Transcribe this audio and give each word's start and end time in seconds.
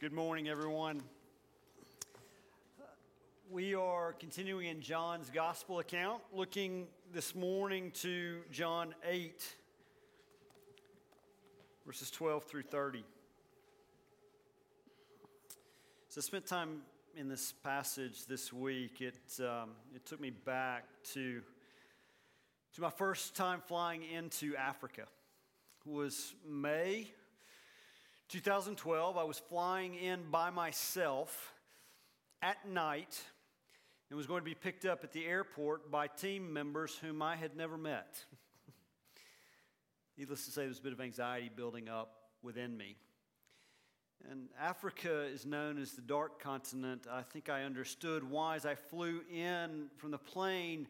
Good 0.00 0.14
morning, 0.14 0.48
everyone. 0.48 1.02
We 3.50 3.74
are 3.74 4.14
continuing 4.14 4.68
in 4.68 4.80
John's 4.80 5.28
gospel 5.28 5.78
account, 5.78 6.22
looking 6.32 6.86
this 7.12 7.34
morning 7.34 7.90
to 7.96 8.38
John 8.50 8.94
8, 9.06 9.56
verses 11.84 12.10
12 12.10 12.44
through 12.44 12.62
30. 12.62 13.04
So 16.08 16.20
I 16.20 16.22
spent 16.22 16.46
time 16.46 16.80
in 17.14 17.28
this 17.28 17.52
passage 17.62 18.24
this 18.24 18.54
week. 18.54 19.02
It, 19.02 19.20
um, 19.40 19.72
it 19.94 20.06
took 20.06 20.18
me 20.18 20.30
back 20.30 20.86
to, 21.12 21.42
to 22.74 22.80
my 22.80 22.88
first 22.88 23.36
time 23.36 23.60
flying 23.66 24.02
into 24.02 24.56
Africa. 24.56 25.02
It 25.02 25.90
was 25.92 26.32
May 26.48 27.12
2012, 28.30 29.16
I 29.16 29.24
was 29.24 29.40
flying 29.40 29.96
in 29.96 30.20
by 30.30 30.50
myself 30.50 31.52
at 32.40 32.68
night 32.68 33.20
and 34.08 34.16
was 34.16 34.28
going 34.28 34.40
to 34.40 34.44
be 34.44 34.54
picked 34.54 34.84
up 34.84 35.02
at 35.02 35.10
the 35.10 35.26
airport 35.26 35.90
by 35.90 36.06
team 36.06 36.52
members 36.52 36.96
whom 36.96 37.22
I 37.22 37.34
had 37.34 37.56
never 37.56 37.76
met. 37.76 38.24
Needless 40.16 40.44
to 40.44 40.52
say, 40.52 40.60
there 40.60 40.68
was 40.68 40.78
a 40.78 40.82
bit 40.82 40.92
of 40.92 41.00
anxiety 41.00 41.50
building 41.54 41.88
up 41.88 42.12
within 42.40 42.76
me. 42.76 42.94
And 44.30 44.48
Africa 44.60 45.22
is 45.22 45.44
known 45.44 45.76
as 45.76 45.92
the 45.92 46.02
dark 46.02 46.40
continent. 46.40 47.08
I 47.10 47.22
think 47.22 47.48
I 47.48 47.64
understood 47.64 48.30
why 48.30 48.54
as 48.54 48.64
I 48.64 48.76
flew 48.76 49.22
in 49.28 49.86
from 49.96 50.12
the 50.12 50.18
plane. 50.18 50.86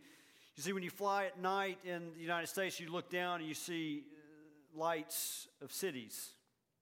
You 0.57 0.62
see, 0.62 0.74
when 0.74 0.82
you 0.82 0.91
fly 0.91 1.24
at 1.24 1.41
night 1.41 1.79
in 1.84 2.12
the 2.15 2.20
United 2.20 2.48
States, 2.48 2.79
you 2.79 2.93
look 2.93 3.09
down 3.09 3.41
and 3.41 3.48
you 3.48 3.54
see 3.54 4.02
uh, 4.12 4.79
lights 4.79 5.48
of 5.62 5.73
cities 5.73 6.32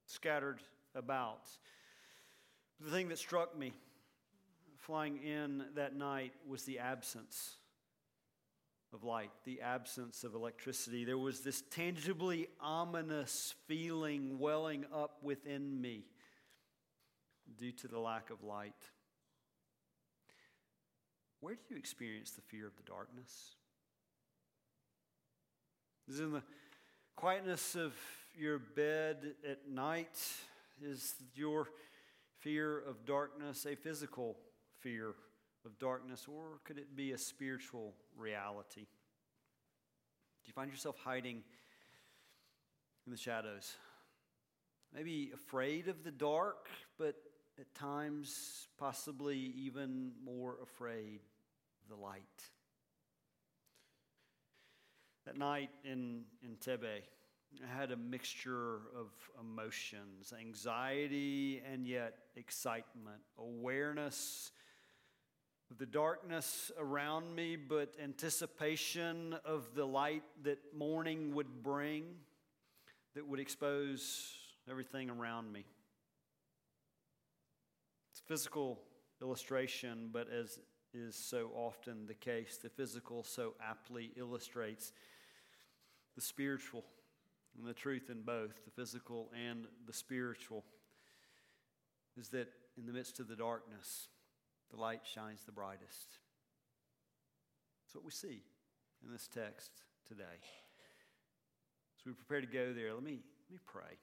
scattered 0.08 0.60
about. 0.94 1.48
The 2.80 2.90
thing 2.90 3.08
that 3.08 3.18
struck 3.18 3.56
me 3.56 3.72
flying 4.76 5.18
in 5.18 5.64
that 5.74 5.94
night 5.94 6.32
was 6.48 6.62
the 6.64 6.78
absence 6.78 7.56
of 8.92 9.04
light, 9.04 9.30
the 9.44 9.60
absence 9.60 10.24
of 10.24 10.34
electricity. 10.34 11.04
There 11.04 11.18
was 11.18 11.40
this 11.40 11.62
tangibly 11.70 12.48
ominous 12.60 13.54
feeling 13.66 14.38
welling 14.38 14.86
up 14.94 15.22
within 15.22 15.80
me 15.80 16.04
due 17.58 17.72
to 17.72 17.88
the 17.88 17.98
lack 17.98 18.30
of 18.30 18.42
light. 18.42 18.72
Where 21.40 21.54
do 21.54 21.60
you 21.70 21.76
experience 21.76 22.30
the 22.30 22.40
fear 22.40 22.66
of 22.66 22.76
the 22.76 22.82
darkness? 22.82 23.56
Is 26.08 26.20
in 26.20 26.32
the 26.32 26.42
quietness 27.14 27.74
of 27.74 27.94
your 28.38 28.58
bed 28.58 29.34
at 29.48 29.68
night? 29.68 30.18
Is 30.82 31.14
your 31.34 31.68
fear 32.38 32.78
of 32.78 33.04
darkness 33.04 33.66
a 33.66 33.74
physical 33.74 34.36
fear 34.80 35.14
of 35.64 35.78
darkness, 35.78 36.26
or 36.28 36.60
could 36.64 36.78
it 36.78 36.94
be 36.94 37.12
a 37.12 37.18
spiritual 37.18 37.94
reality? 38.16 38.82
Do 38.82 40.46
you 40.46 40.52
find 40.52 40.70
yourself 40.70 40.96
hiding 41.04 41.42
in 43.06 43.12
the 43.12 43.18
shadows? 43.18 43.74
Maybe 44.94 45.32
afraid 45.34 45.88
of 45.88 46.04
the 46.04 46.12
dark, 46.12 46.68
but 46.96 47.16
at 47.58 47.74
times 47.74 48.68
possibly 48.78 49.52
even 49.56 50.12
more 50.24 50.58
afraid 50.62 51.20
of 51.82 51.96
the 51.96 52.00
light. 52.02 52.22
That 55.26 55.36
night 55.36 55.70
in, 55.84 56.22
in 56.42 56.56
Tebe, 56.56 57.02
I 57.62 57.80
had 57.80 57.90
a 57.90 57.96
mixture 57.96 58.76
of 58.96 59.08
emotions 59.40 60.32
anxiety 60.38 61.62
and 61.70 61.86
yet 61.86 62.14
excitement, 62.36 63.20
awareness 63.38 64.52
of 65.70 65.78
the 65.78 65.86
darkness 65.86 66.70
around 66.78 67.34
me, 67.34 67.56
but 67.56 67.94
anticipation 68.02 69.34
of 69.44 69.74
the 69.74 69.84
light 69.84 70.22
that 70.44 70.58
morning 70.76 71.34
would 71.34 71.62
bring 71.62 72.04
that 73.14 73.26
would 73.26 73.40
expose 73.40 74.36
everything 74.70 75.10
around 75.10 75.52
me. 75.52 75.64
It's 78.12 78.20
physical 78.20 78.80
illustration, 79.20 80.10
but 80.12 80.28
as 80.30 80.60
is 80.94 81.16
so 81.16 81.50
often 81.54 82.06
the 82.06 82.14
case, 82.14 82.58
the 82.62 82.70
physical 82.70 83.22
so 83.22 83.54
aptly 83.62 84.10
illustrates 84.16 84.92
the 86.14 86.20
spiritual 86.20 86.84
and 87.58 87.66
the 87.66 87.74
truth 87.74 88.08
in 88.08 88.22
both, 88.22 88.64
the 88.64 88.70
physical 88.70 89.30
and 89.34 89.66
the 89.86 89.92
spiritual, 89.92 90.64
is 92.16 92.28
that 92.28 92.48
in 92.76 92.86
the 92.86 92.92
midst 92.92 93.18
of 93.18 93.28
the 93.28 93.36
darkness, 93.36 94.08
the 94.70 94.80
light 94.80 95.00
shines 95.04 95.44
the 95.44 95.52
brightest. 95.52 96.18
That's 97.84 97.94
what 97.94 98.04
we 98.04 98.12
see 98.12 98.42
in 99.04 99.12
this 99.12 99.28
text 99.28 99.70
today. 100.06 100.22
As 101.98 102.06
we 102.06 102.12
prepare 102.12 102.40
to 102.40 102.46
go 102.46 102.72
there, 102.72 102.94
let 102.94 103.02
me, 103.02 103.18
let 103.48 103.52
me 103.52 103.58
pray, 103.66 103.98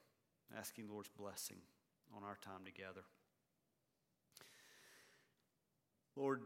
asking 0.57 0.89
Lord's 0.89 1.09
blessing 1.17 1.57
on 2.15 2.23
our 2.23 2.37
time 2.41 2.65
together. 2.65 3.03
Lord, 6.15 6.41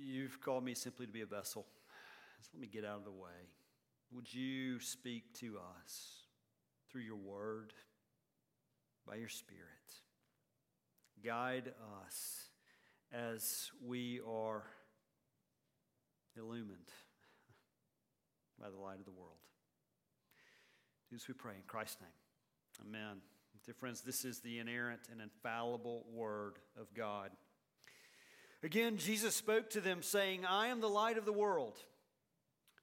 you've 0.00 0.40
called 0.40 0.64
me 0.64 0.74
simply 0.74 1.06
to 1.06 1.12
be 1.12 1.22
a 1.22 1.26
vessel. 1.26 1.66
So 2.42 2.50
let 2.54 2.60
me 2.60 2.66
get 2.66 2.84
out 2.84 2.98
of 2.98 3.04
the 3.04 3.10
way. 3.10 3.50
Would 4.12 4.32
you 4.32 4.80
speak 4.80 5.32
to 5.40 5.58
us? 5.82 6.23
Through 6.94 7.02
your 7.02 7.16
word, 7.16 7.72
by 9.04 9.16
your 9.16 9.28
spirit. 9.28 9.58
Guide 11.24 11.72
us 12.06 12.50
as 13.12 13.72
we 13.84 14.20
are 14.20 14.62
illumined 16.38 16.92
by 18.60 18.70
the 18.70 18.76
light 18.76 19.00
of 19.00 19.04
the 19.06 19.10
world. 19.10 19.38
Do 21.10 21.16
we 21.26 21.34
pray 21.34 21.54
in 21.56 21.62
Christ's 21.66 22.00
name. 22.00 22.86
Amen. 22.88 23.16
Dear 23.66 23.74
friends, 23.74 24.02
this 24.02 24.24
is 24.24 24.38
the 24.38 24.60
inerrant 24.60 25.00
and 25.10 25.20
infallible 25.20 26.06
word 26.12 26.60
of 26.80 26.94
God. 26.94 27.30
Again, 28.62 28.98
Jesus 28.98 29.34
spoke 29.34 29.68
to 29.70 29.80
them, 29.80 30.00
saying, 30.00 30.46
I 30.46 30.68
am 30.68 30.80
the 30.80 30.88
light 30.88 31.18
of 31.18 31.24
the 31.24 31.32
world. 31.32 31.76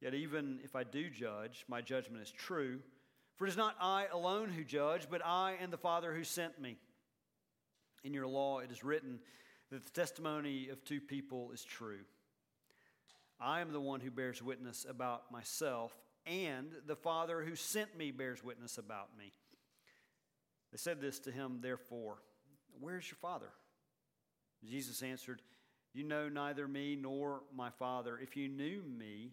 Yet, 0.00 0.14
even 0.14 0.60
if 0.62 0.76
I 0.76 0.84
do 0.84 1.08
judge, 1.08 1.64
my 1.68 1.80
judgment 1.80 2.22
is 2.22 2.30
true. 2.30 2.80
For 3.36 3.46
it 3.46 3.50
is 3.50 3.56
not 3.56 3.76
I 3.80 4.06
alone 4.12 4.50
who 4.50 4.64
judge, 4.64 5.08
but 5.10 5.24
I 5.24 5.56
and 5.60 5.72
the 5.72 5.78
Father 5.78 6.14
who 6.14 6.24
sent 6.24 6.60
me. 6.60 6.76
In 8.04 8.14
your 8.14 8.26
law, 8.26 8.60
it 8.60 8.70
is 8.70 8.84
written 8.84 9.18
that 9.70 9.84
the 9.84 9.90
testimony 9.90 10.68
of 10.68 10.84
two 10.84 11.00
people 11.00 11.50
is 11.52 11.64
true. 11.64 12.00
I 13.40 13.60
am 13.60 13.72
the 13.72 13.80
one 13.80 14.00
who 14.00 14.10
bears 14.10 14.42
witness 14.42 14.86
about 14.88 15.30
myself, 15.30 15.92
and 16.24 16.70
the 16.86 16.96
Father 16.96 17.42
who 17.42 17.54
sent 17.54 17.96
me 17.96 18.10
bears 18.10 18.42
witness 18.42 18.78
about 18.78 19.08
me. 19.18 19.32
They 20.72 20.78
said 20.78 21.00
this 21.00 21.18
to 21.20 21.30
him, 21.30 21.58
therefore, 21.60 22.18
Where's 22.80 23.10
your 23.10 23.16
Father? 23.16 23.48
Jesus 24.64 25.02
answered, 25.02 25.42
You 25.94 26.04
know 26.04 26.28
neither 26.28 26.68
me 26.68 26.96
nor 26.96 27.42
my 27.54 27.70
Father. 27.70 28.18
If 28.18 28.36
you 28.36 28.48
knew 28.48 28.82
me, 28.82 29.32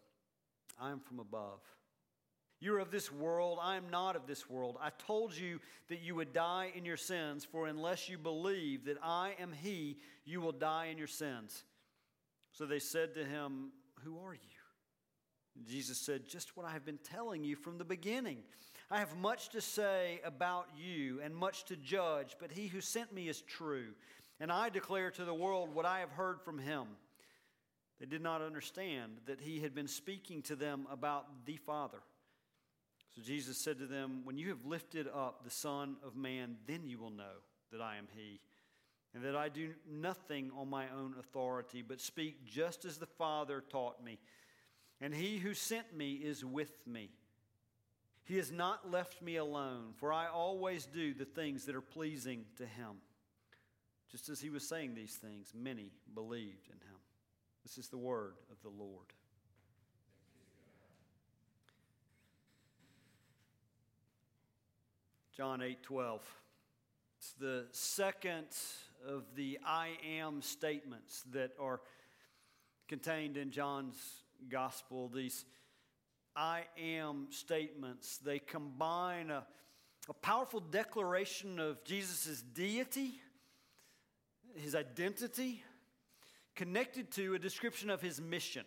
I 0.79 0.91
am 0.91 0.99
from 0.99 1.19
above. 1.19 1.61
You're 2.59 2.79
of 2.79 2.91
this 2.91 3.11
world. 3.11 3.57
I 3.61 3.75
am 3.75 3.89
not 3.89 4.15
of 4.15 4.27
this 4.27 4.47
world. 4.49 4.77
I 4.79 4.91
told 5.07 5.35
you 5.35 5.59
that 5.89 6.01
you 6.01 6.13
would 6.15 6.31
die 6.31 6.71
in 6.75 6.85
your 6.85 6.97
sins, 6.97 7.43
for 7.43 7.67
unless 7.67 8.07
you 8.07 8.19
believe 8.19 8.85
that 8.85 8.97
I 9.01 9.33
am 9.39 9.51
He, 9.51 9.97
you 10.25 10.41
will 10.41 10.51
die 10.51 10.85
in 10.85 10.97
your 10.97 11.07
sins. 11.07 11.63
So 12.51 12.65
they 12.65 12.79
said 12.79 13.13
to 13.15 13.25
him, 13.25 13.71
Who 14.03 14.19
are 14.19 14.33
you? 14.33 15.65
Jesus 15.65 15.97
said, 15.97 16.27
Just 16.27 16.55
what 16.55 16.65
I 16.65 16.71
have 16.71 16.85
been 16.85 16.99
telling 16.99 17.43
you 17.43 17.55
from 17.55 17.77
the 17.77 17.85
beginning. 17.85 18.37
I 18.89 18.99
have 18.99 19.15
much 19.17 19.49
to 19.49 19.61
say 19.61 20.19
about 20.25 20.67
you 20.77 21.21
and 21.23 21.33
much 21.33 21.65
to 21.65 21.77
judge, 21.77 22.35
but 22.39 22.51
he 22.51 22.67
who 22.67 22.81
sent 22.81 23.13
me 23.13 23.29
is 23.29 23.41
true, 23.41 23.93
and 24.39 24.51
I 24.51 24.69
declare 24.69 25.11
to 25.11 25.23
the 25.23 25.33
world 25.33 25.73
what 25.73 25.85
I 25.85 25.99
have 25.99 26.11
heard 26.11 26.41
from 26.41 26.59
him. 26.59 26.87
They 28.01 28.07
did 28.07 28.23
not 28.23 28.41
understand 28.41 29.17
that 29.27 29.39
he 29.39 29.59
had 29.59 29.75
been 29.75 29.87
speaking 29.87 30.41
to 30.43 30.55
them 30.55 30.87
about 30.91 31.45
the 31.45 31.57
Father. 31.57 31.99
So 33.15 33.21
Jesus 33.21 33.59
said 33.59 33.77
to 33.77 33.85
them, 33.85 34.21
When 34.23 34.39
you 34.39 34.49
have 34.49 34.65
lifted 34.65 35.07
up 35.07 35.43
the 35.43 35.51
Son 35.51 35.97
of 36.03 36.15
Man, 36.15 36.55
then 36.65 36.87
you 36.87 36.97
will 36.97 37.11
know 37.11 37.43
that 37.71 37.79
I 37.79 37.97
am 37.97 38.07
He, 38.15 38.39
and 39.13 39.23
that 39.23 39.35
I 39.35 39.49
do 39.49 39.69
nothing 39.87 40.49
on 40.57 40.67
my 40.67 40.85
own 40.89 41.13
authority, 41.19 41.83
but 41.83 42.01
speak 42.01 42.43
just 42.43 42.85
as 42.85 42.97
the 42.97 43.05
Father 43.05 43.63
taught 43.69 44.03
me. 44.03 44.17
And 44.99 45.13
He 45.13 45.37
who 45.37 45.53
sent 45.53 45.95
me 45.95 46.13
is 46.13 46.43
with 46.43 46.87
me. 46.87 47.11
He 48.23 48.37
has 48.37 48.51
not 48.51 48.89
left 48.89 49.21
me 49.21 49.35
alone, 49.35 49.93
for 49.97 50.11
I 50.11 50.25
always 50.25 50.87
do 50.87 51.13
the 51.13 51.25
things 51.25 51.65
that 51.65 51.75
are 51.75 51.81
pleasing 51.81 52.45
to 52.57 52.65
Him. 52.65 52.97
Just 54.09 54.27
as 54.27 54.41
He 54.41 54.49
was 54.49 54.67
saying 54.67 54.95
these 54.95 55.17
things, 55.17 55.53
many 55.53 55.91
believed 56.15 56.67
in 56.67 56.79
Him. 56.79 57.00
This 57.63 57.77
is 57.77 57.89
the 57.89 57.97
word 57.97 58.33
of 58.51 58.57
the 58.63 58.69
Lord. 58.69 59.07
John 65.35 65.61
8 65.61 65.81
12. 65.81 66.21
It's 67.17 67.33
the 67.33 67.65
second 67.71 68.47
of 69.07 69.23
the 69.35 69.59
I 69.65 69.91
am 70.07 70.41
statements 70.41 71.23
that 71.31 71.51
are 71.59 71.81
contained 72.87 73.37
in 73.37 73.51
John's 73.51 73.95
gospel. 74.49 75.07
These 75.07 75.45
I 76.35 76.63
am 76.77 77.27
statements, 77.29 78.17
they 78.17 78.39
combine 78.39 79.31
a, 79.31 79.45
a 80.09 80.13
powerful 80.13 80.59
declaration 80.59 81.59
of 81.59 81.83
Jesus' 81.83 82.41
deity, 82.41 83.19
his 84.55 84.75
identity, 84.75 85.63
connected 86.55 87.11
to 87.11 87.33
a 87.33 87.39
description 87.39 87.89
of 87.89 88.01
his 88.01 88.21
mission. 88.21 88.65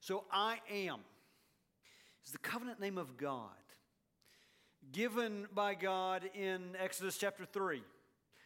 So, 0.00 0.24
I 0.30 0.58
am 0.70 1.00
is 2.24 2.32
the 2.32 2.38
covenant 2.38 2.80
name 2.80 2.98
of 2.98 3.16
God 3.16 3.50
given 4.92 5.46
by 5.54 5.74
God 5.74 6.28
in 6.34 6.76
Exodus 6.78 7.18
chapter 7.18 7.44
3. 7.44 7.82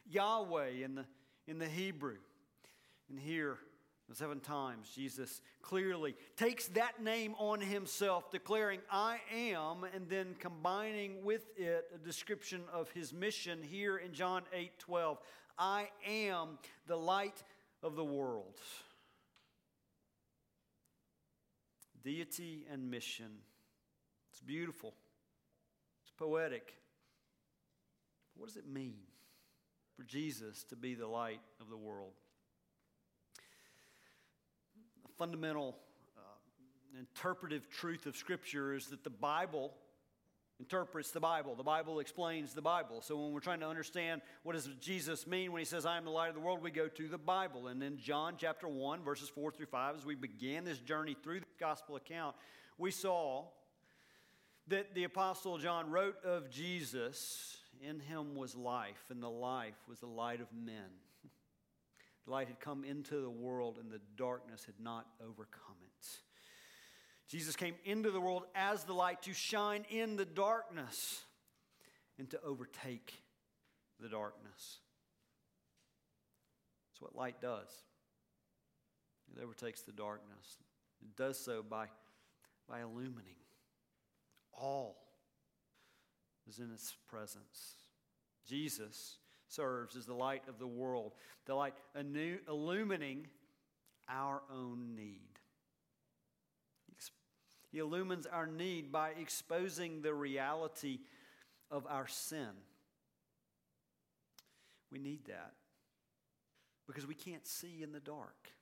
Yahweh 0.08 0.84
in 0.84 0.94
the, 0.96 1.04
in 1.46 1.58
the 1.58 1.68
Hebrew. 1.68 2.16
And 3.08 3.18
here, 3.18 3.58
seven 4.12 4.40
times, 4.40 4.90
Jesus 4.94 5.40
clearly 5.62 6.16
takes 6.36 6.68
that 6.68 7.02
name 7.02 7.34
on 7.38 7.60
himself, 7.60 8.30
declaring, 8.30 8.80
I 8.90 9.18
am, 9.32 9.84
and 9.94 10.08
then 10.08 10.34
combining 10.38 11.24
with 11.24 11.46
it 11.56 11.86
a 11.94 11.98
description 11.98 12.62
of 12.72 12.90
his 12.90 13.12
mission 13.12 13.60
here 13.62 13.96
in 13.96 14.12
John 14.12 14.42
8 14.52 14.78
12. 14.78 15.18
I 15.58 15.90
am 16.06 16.58
the 16.86 16.96
light 16.96 17.42
of 17.82 17.96
the 17.96 18.04
world. 18.04 18.58
Deity 22.02 22.66
and 22.72 22.90
mission. 22.90 23.30
It's 24.30 24.40
beautiful 24.40 24.94
it's 26.10 26.18
poetic. 26.18 26.74
What 28.36 28.48
does 28.48 28.56
it 28.56 28.66
mean 28.66 28.96
for 29.96 30.02
Jesus 30.02 30.64
to 30.64 30.76
be 30.76 30.94
the 30.94 31.06
light 31.06 31.40
of 31.60 31.68
the 31.68 31.76
world? 31.76 32.12
The 35.04 35.12
fundamental 35.18 35.76
uh, 36.16 36.98
interpretive 36.98 37.68
truth 37.68 38.06
of 38.06 38.16
Scripture 38.16 38.74
is 38.74 38.86
that 38.88 39.04
the 39.04 39.10
Bible 39.10 39.72
interprets 40.60 41.10
the 41.10 41.20
Bible. 41.20 41.54
The 41.56 41.62
Bible 41.62 41.98
explains 41.98 42.52
the 42.52 42.62
Bible. 42.62 43.00
So 43.00 43.18
when 43.18 43.32
we're 43.32 43.40
trying 43.40 43.60
to 43.60 43.68
understand 43.68 44.20
what 44.42 44.52
does 44.52 44.68
Jesus 44.80 45.26
mean 45.26 45.52
when 45.52 45.58
he 45.58 45.64
says, 45.64 45.86
I 45.86 45.96
am 45.96 46.04
the 46.04 46.10
light 46.10 46.28
of 46.28 46.34
the 46.34 46.40
world, 46.40 46.62
we 46.62 46.70
go 46.70 46.86
to 46.86 47.08
the 47.08 47.18
Bible. 47.18 47.68
And 47.68 47.82
in 47.82 47.96
John 47.96 48.34
chapter 48.36 48.68
1, 48.68 49.02
verses 49.02 49.28
4 49.30 49.50
through 49.50 49.66
5, 49.66 49.96
as 49.96 50.04
we 50.04 50.14
began 50.14 50.64
this 50.64 50.78
journey 50.78 51.16
through 51.20 51.40
the 51.40 51.46
gospel 51.58 51.96
account, 51.96 52.36
we 52.76 52.90
saw 52.90 53.46
that 54.68 54.94
the 54.94 55.04
Apostle 55.04 55.58
John 55.58 55.90
wrote 55.90 56.22
of 56.24 56.50
Jesus, 56.50 57.56
in 57.80 57.98
him 57.98 58.34
was 58.36 58.54
life, 58.54 59.04
and 59.08 59.22
the 59.22 59.30
life 59.30 59.74
was 59.88 59.98
the 59.98 60.06
light 60.06 60.40
of 60.40 60.46
men. 60.52 60.90
The 62.26 62.32
light 62.32 62.48
had 62.48 62.60
come 62.60 62.84
into 62.84 63.22
the 63.22 63.30
world, 63.30 63.78
and 63.80 63.90
the 63.90 64.00
darkness 64.16 64.64
had 64.66 64.74
not 64.78 65.06
overcome 65.26 65.76
it. 65.82 66.06
Jesus 67.30 67.54
came 67.54 67.76
into 67.84 68.10
the 68.10 68.20
world 68.20 68.42
as 68.56 68.82
the 68.82 68.92
light 68.92 69.22
to 69.22 69.32
shine 69.32 69.84
in 69.88 70.16
the 70.16 70.24
darkness 70.24 71.22
and 72.18 72.28
to 72.30 72.42
overtake 72.42 73.22
the 74.00 74.08
darkness. 74.08 74.80
That's 76.90 77.00
what 77.00 77.14
light 77.14 77.40
does. 77.40 77.68
It 79.32 79.40
overtakes 79.40 79.82
the 79.82 79.92
darkness. 79.92 80.56
It 81.02 81.16
does 81.16 81.38
so 81.38 81.62
by, 81.62 81.86
by 82.68 82.80
illumining 82.80 83.36
all 84.52 84.96
is 86.48 86.58
in 86.58 86.72
its 86.72 86.96
presence. 87.08 87.76
Jesus 88.44 89.18
serves 89.46 89.94
as 89.94 90.04
the 90.04 90.14
light 90.14 90.42
of 90.48 90.58
the 90.58 90.66
world, 90.66 91.12
the 91.46 91.54
light 91.54 91.74
illumining 91.94 93.26
our 94.08 94.42
own 94.52 94.96
need. 94.96 95.29
He 97.70 97.78
illumines 97.78 98.26
our 98.26 98.46
need 98.46 98.90
by 98.90 99.10
exposing 99.10 100.02
the 100.02 100.12
reality 100.12 101.00
of 101.70 101.86
our 101.88 102.08
sin. 102.08 102.48
We 104.90 104.98
need 104.98 105.26
that 105.26 105.52
because 106.86 107.06
we 107.06 107.14
can't 107.14 107.46
see 107.46 107.82
in 107.82 107.92
the 107.92 108.00
dark. 108.00 108.52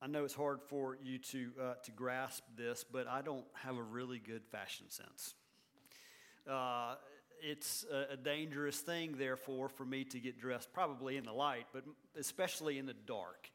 I 0.00 0.08
know 0.08 0.24
it's 0.24 0.34
hard 0.34 0.60
for 0.66 0.96
you 1.00 1.18
to, 1.18 1.50
uh, 1.60 1.74
to 1.84 1.90
grasp 1.92 2.42
this, 2.56 2.84
but 2.90 3.06
I 3.06 3.22
don't 3.22 3.44
have 3.62 3.76
a 3.76 3.82
really 3.82 4.18
good 4.18 4.42
fashion 4.50 4.90
sense. 4.90 5.34
Uh, 6.50 6.96
it's 7.40 7.84
a, 7.92 8.14
a, 8.14 8.16
dangerous 8.16 8.80
thing, 8.80 9.14
therefore, 9.16 9.68
for 9.68 9.84
me 9.84 10.02
to 10.06 10.18
get 10.18 10.40
dressed, 10.40 10.72
probably 10.72 11.16
in 11.16 11.24
the 11.24 11.32
light, 11.32 11.66
but 11.72 11.84
especially 12.18 12.78
in 12.78 12.86
the 12.86 12.94
dark. 12.94 13.51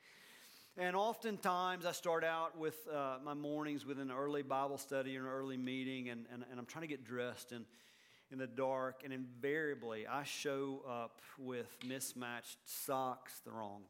And 0.80 0.96
oftentimes 0.96 1.88
I 1.88 1.92
start 1.92 2.24
out 2.24 2.56
with 2.56 2.76
uh, 2.88 3.18
my 3.26 3.34
mornings 3.34 3.84
with 3.84 4.00
an 4.00 4.12
early 4.12 4.44
Bible 4.44 4.78
study 4.78 5.18
or 5.18 5.22
an 5.22 5.28
early 5.28 5.58
meeting, 5.58 6.10
and, 6.10 6.28
and, 6.32 6.46
and 6.52 6.60
I'm 6.60 6.68
trying 6.68 6.84
to 6.84 6.88
get 6.88 7.04
dressed 7.04 7.52
in, 7.52 7.66
in 8.32 8.38
the 8.38 8.46
dark, 8.46 9.02
and 9.04 9.12
invariably 9.12 10.06
I 10.06 10.22
show 10.22 10.84
up 10.88 11.20
with 11.40 11.66
mismatched 11.84 12.60
socks, 12.66 13.42
the 13.44 13.50
wrong 13.50 13.86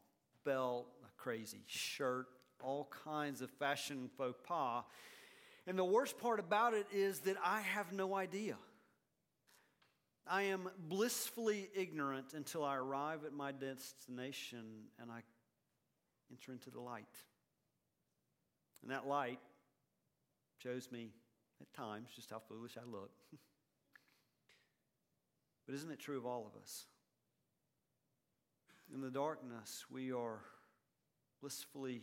belt, 0.46 0.86
a 1.04 1.22
crazy 1.22 1.60
shirt, 1.66 2.28
all 2.62 2.90
kinds 3.04 3.42
of 3.42 3.50
fashion 3.50 4.08
faux 4.16 4.38
pas. 4.42 4.82
And 5.66 5.78
the 5.78 5.84
worst 5.84 6.18
part 6.18 6.40
about 6.40 6.72
it 6.72 6.86
is 6.90 7.18
that 7.20 7.36
I 7.44 7.60
have 7.60 7.92
no 7.92 8.14
idea. 8.14 8.56
I 10.26 10.44
am 10.44 10.70
blissfully 10.88 11.68
ignorant 11.74 12.32
until 12.32 12.64
I 12.64 12.76
arrive 12.76 13.26
at 13.26 13.34
my 13.34 13.52
destination 13.52 14.64
and 14.98 15.10
I 15.10 15.20
enter 16.30 16.52
into 16.52 16.70
the 16.70 16.80
light. 16.80 17.04
And 18.82 18.90
that 18.90 19.06
light 19.06 19.40
shows 20.62 20.90
me 20.90 21.10
at 21.60 21.72
times 21.72 22.10
just 22.14 22.30
how 22.30 22.40
foolish 22.48 22.76
I 22.76 22.90
look. 22.90 23.10
but 25.66 25.74
isn't 25.74 25.90
it 25.90 25.98
true 25.98 26.18
of 26.18 26.26
all 26.26 26.46
of 26.46 26.60
us? 26.60 26.84
In 28.92 29.00
the 29.00 29.10
darkness, 29.10 29.84
we 29.90 30.12
are 30.12 30.40
blissfully 31.40 32.02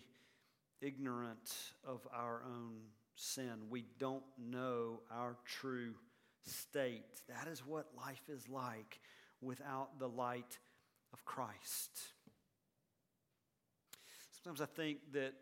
ignorant 0.81 1.53
of 1.85 2.07
our 2.13 2.43
own 2.45 2.75
sin. 3.15 3.69
We 3.69 3.85
don't 3.97 4.23
know 4.37 5.01
our 5.11 5.35
true 5.45 5.95
state. 6.45 7.21
That 7.27 7.47
is 7.47 7.65
what 7.65 7.87
life 7.97 8.29
is 8.29 8.47
like 8.47 8.99
without 9.41 9.99
the 9.99 10.07
light 10.07 10.59
of 11.11 11.25
Christ. 11.25 12.13
Sometimes 14.45 14.61
I 14.61 14.79
think 14.79 14.99
that 15.13 15.33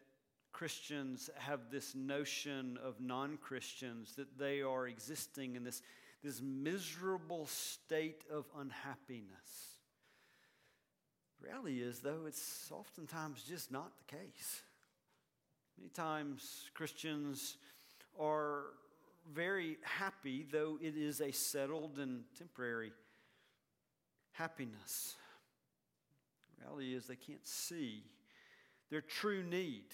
Christians 0.54 1.30
have 1.36 1.70
this 1.70 1.94
notion 1.94 2.80
of 2.82 3.02
non 3.02 3.36
Christians 3.36 4.14
that 4.16 4.38
they 4.38 4.62
are 4.62 4.88
existing 4.88 5.58
in 5.58 5.66
this, 5.66 5.82
this 6.24 6.42
miserable 6.42 7.46
state 7.48 8.24
of 8.32 8.46
unhappiness. 8.58 9.76
The 11.38 11.48
reality 11.48 11.82
is, 11.82 12.00
though, 12.00 12.22
it's 12.26 12.72
oftentimes 12.72 13.44
just 13.44 13.74
not 13.74 13.92
the 13.98 14.16
case. 14.16 14.62
Many 15.78 15.90
times 15.90 16.70
Christians 16.74 17.58
are 18.18 18.68
very 19.34 19.80
happy, 19.84 20.46
though 20.50 20.78
it 20.82 20.96
is 20.96 21.20
a 21.20 21.32
settled 21.34 22.00
and 22.00 22.24
temporary 22.38 22.94
happiness. 24.32 25.16
The 26.56 26.66
reality 26.66 26.96
is 26.96 27.06
they 27.06 27.18
can't 27.18 27.46
see 27.46 28.04
their 28.94 29.02
true 29.02 29.42
need. 29.42 29.86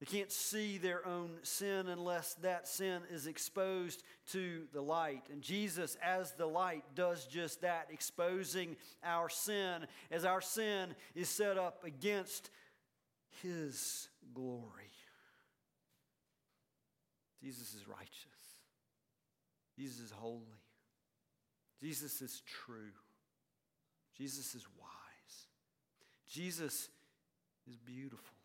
They 0.00 0.06
can't 0.06 0.32
see 0.32 0.78
their 0.78 1.06
own 1.06 1.30
sin 1.44 1.86
unless 1.86 2.34
that 2.42 2.66
sin 2.66 3.02
is 3.08 3.28
exposed 3.28 4.02
to 4.32 4.64
the 4.72 4.80
light. 4.80 5.28
And 5.32 5.42
Jesus, 5.42 5.96
as 6.02 6.32
the 6.32 6.46
light, 6.46 6.82
does 6.96 7.24
just 7.24 7.60
that, 7.60 7.86
exposing 7.92 8.74
our 9.04 9.28
sin 9.28 9.86
as 10.10 10.24
our 10.24 10.40
sin 10.40 10.96
is 11.14 11.28
set 11.28 11.56
up 11.56 11.84
against 11.84 12.50
His 13.44 14.08
glory. 14.34 14.90
Jesus 17.40 17.74
is 17.74 17.86
righteous, 17.86 18.10
Jesus 19.78 20.00
is 20.00 20.10
holy, 20.10 20.42
Jesus 21.80 22.20
is 22.22 22.42
true, 22.44 22.90
Jesus 24.18 24.56
is 24.56 24.66
wise, 24.76 25.46
Jesus 26.28 26.88
is 27.68 27.76
beautiful 27.76 28.36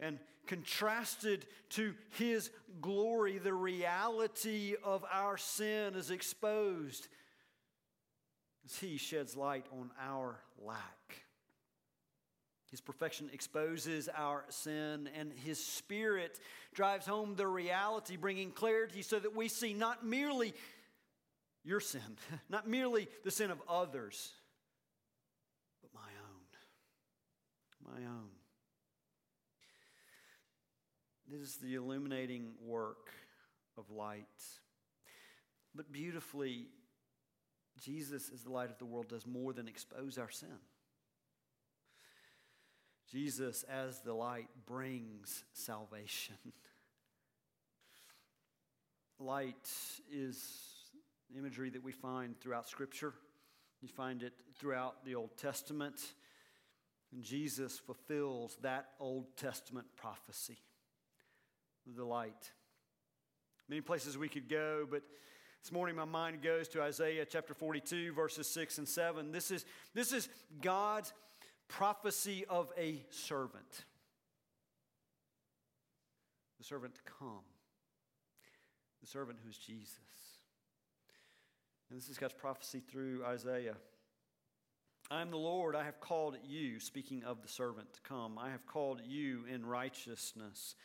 and 0.00 0.18
contrasted 0.46 1.46
to 1.70 1.94
his 2.10 2.50
glory, 2.80 3.38
the 3.38 3.54
reality 3.54 4.74
of 4.82 5.04
our 5.12 5.36
sin 5.36 5.94
is 5.94 6.10
exposed 6.10 7.06
as 8.64 8.76
he 8.76 8.96
sheds 8.96 9.36
light 9.36 9.66
on 9.78 9.90
our 10.00 10.40
lack. 10.58 11.22
His 12.70 12.80
perfection 12.80 13.30
exposes 13.32 14.08
our 14.16 14.44
sin, 14.48 15.08
and 15.18 15.32
His 15.32 15.58
Spirit 15.58 16.38
drives 16.72 17.04
home 17.04 17.34
the 17.34 17.48
reality, 17.48 18.16
bringing 18.16 18.52
clarity 18.52 19.02
so 19.02 19.18
that 19.18 19.34
we 19.34 19.48
see 19.48 19.74
not 19.74 20.06
merely 20.06 20.54
your 21.64 21.80
sin, 21.80 22.00
not 22.48 22.68
merely 22.68 23.08
the 23.24 23.32
sin 23.32 23.50
of 23.50 23.60
others, 23.68 24.30
but 25.82 25.92
my 25.92 26.00
own. 26.00 26.30
My 27.92 28.04
own. 28.04 28.28
This 31.28 31.40
is 31.40 31.56
the 31.56 31.74
illuminating 31.74 32.52
work 32.64 33.10
of 33.78 33.90
light. 33.90 34.26
But 35.74 35.92
beautifully, 35.92 36.66
Jesus, 37.80 38.30
as 38.32 38.42
the 38.42 38.50
light 38.50 38.70
of 38.70 38.78
the 38.78 38.84
world, 38.84 39.08
does 39.08 39.26
more 39.26 39.52
than 39.52 39.68
expose 39.68 40.18
our 40.18 40.30
sin. 40.30 40.48
Jesus, 43.10 43.64
as 43.64 44.00
the 44.00 44.14
light, 44.14 44.48
brings 44.66 45.44
salvation. 45.52 46.36
light 49.18 49.68
is 50.12 50.44
imagery 51.36 51.70
that 51.70 51.82
we 51.82 51.92
find 51.92 52.38
throughout 52.40 52.68
Scripture. 52.68 53.14
You 53.80 53.88
find 53.88 54.22
it 54.22 54.34
throughout 54.58 55.04
the 55.04 55.14
Old 55.14 55.36
Testament. 55.36 56.00
And 57.12 57.22
Jesus 57.22 57.78
fulfills 57.78 58.56
that 58.62 58.90
Old 59.00 59.36
Testament 59.36 59.86
prophecy 59.96 60.58
the 61.96 62.04
light. 62.04 62.52
Many 63.68 63.80
places 63.80 64.16
we 64.16 64.28
could 64.28 64.48
go, 64.48 64.86
but 64.88 65.02
this 65.62 65.72
morning 65.72 65.96
my 65.96 66.04
mind 66.04 66.42
goes 66.42 66.68
to 66.68 66.82
Isaiah 66.82 67.24
chapter 67.24 67.52
42, 67.52 68.12
verses 68.12 68.46
6 68.48 68.78
and 68.78 68.88
7. 68.88 69.32
This 69.32 69.50
is, 69.50 69.64
this 69.94 70.12
is 70.12 70.28
God's 70.62 71.12
prophecy 71.68 72.44
of 72.48 72.72
a 72.78 73.02
servant. 73.10 73.84
The 76.58 76.64
servant 76.64 76.94
to 76.94 77.02
come. 77.18 77.44
The 79.00 79.06
servant 79.06 79.38
who 79.42 79.50
is 79.50 79.56
Jesus. 79.56 79.98
And 81.90 81.98
this 81.98 82.08
is 82.08 82.18
God's 82.18 82.34
prophecy 82.34 82.80
through 82.80 83.24
Isaiah. 83.24 83.76
I 85.12 85.22
am 85.22 85.32
the 85.32 85.38
Lord, 85.38 85.74
I 85.74 85.82
have 85.82 85.98
called 85.98 86.36
you, 86.46 86.78
speaking 86.78 87.24
of 87.24 87.42
the 87.42 87.48
servant 87.48 87.92
to 87.94 88.00
come. 88.02 88.38
I 88.38 88.50
have 88.50 88.64
called 88.64 89.00
you 89.04 89.40
in 89.52 89.66
righteousness. 89.66 90.76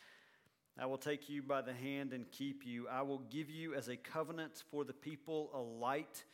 I 0.76 0.86
will 0.86 0.98
take 0.98 1.28
you 1.28 1.44
by 1.44 1.62
the 1.62 1.72
hand 1.72 2.12
and 2.12 2.28
keep 2.32 2.66
you. 2.66 2.88
I 2.88 3.02
will 3.02 3.20
give 3.30 3.48
you 3.50 3.74
as 3.74 3.86
a 3.86 3.96
covenant 3.96 4.64
for 4.68 4.84
the 4.84 4.92
people, 4.92 5.50
a 5.54 5.60
light 5.60 6.24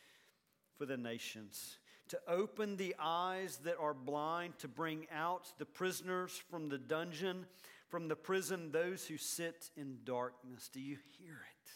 for 0.75 0.87
the 0.87 0.97
nations, 0.97 1.77
to 2.07 2.19
open 2.27 2.77
the 2.77 2.95
eyes 2.99 3.59
that 3.63 3.77
are 3.79 3.93
blind, 3.93 4.57
to 4.57 4.67
bring 4.67 5.05
out 5.13 5.53
the 5.59 5.65
prisoners 5.65 6.41
from 6.49 6.69
the 6.69 6.79
dungeon, 6.79 7.45
from 7.89 8.07
the 8.07 8.15
prison, 8.15 8.71
those 8.71 9.05
who 9.05 9.17
sit 9.17 9.69
in 9.77 9.99
darkness. 10.03 10.67
Do 10.73 10.79
you 10.79 10.97
hear 11.19 11.33
it? 11.33 11.69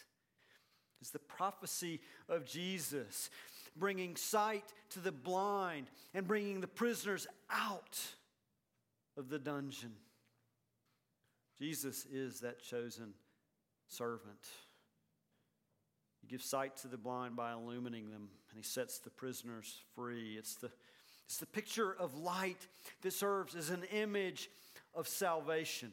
It's 1.00 1.10
the 1.10 1.20
prophecy 1.20 2.00
of 2.28 2.44
Jesus 2.44 3.30
bringing 3.78 4.16
sight 4.16 4.72
to 4.90 5.00
the 5.00 5.12
blind 5.12 5.90
and 6.14 6.26
bringing 6.26 6.60
the 6.60 6.66
prisoners 6.66 7.26
out 7.50 7.98
of 9.16 9.28
the 9.28 9.38
dungeon. 9.38 9.92
Jesus 11.58 12.06
is 12.12 12.40
that 12.40 12.62
chosen 12.62 13.14
servant. 13.88 14.48
He 16.20 16.28
gives 16.28 16.44
sight 16.44 16.76
to 16.78 16.88
the 16.88 16.96
blind 16.96 17.36
by 17.36 17.52
illumining 17.52 18.10
them, 18.10 18.28
and 18.50 18.56
he 18.56 18.62
sets 18.62 18.98
the 18.98 19.10
prisoners 19.10 19.80
free. 19.94 20.36
It's 20.38 20.54
the, 20.56 20.70
it's 21.26 21.38
the 21.38 21.46
picture 21.46 21.94
of 21.98 22.14
light 22.14 22.66
that 23.02 23.12
serves 23.12 23.54
as 23.54 23.70
an 23.70 23.84
image 23.92 24.50
of 24.94 25.08
salvation. 25.08 25.92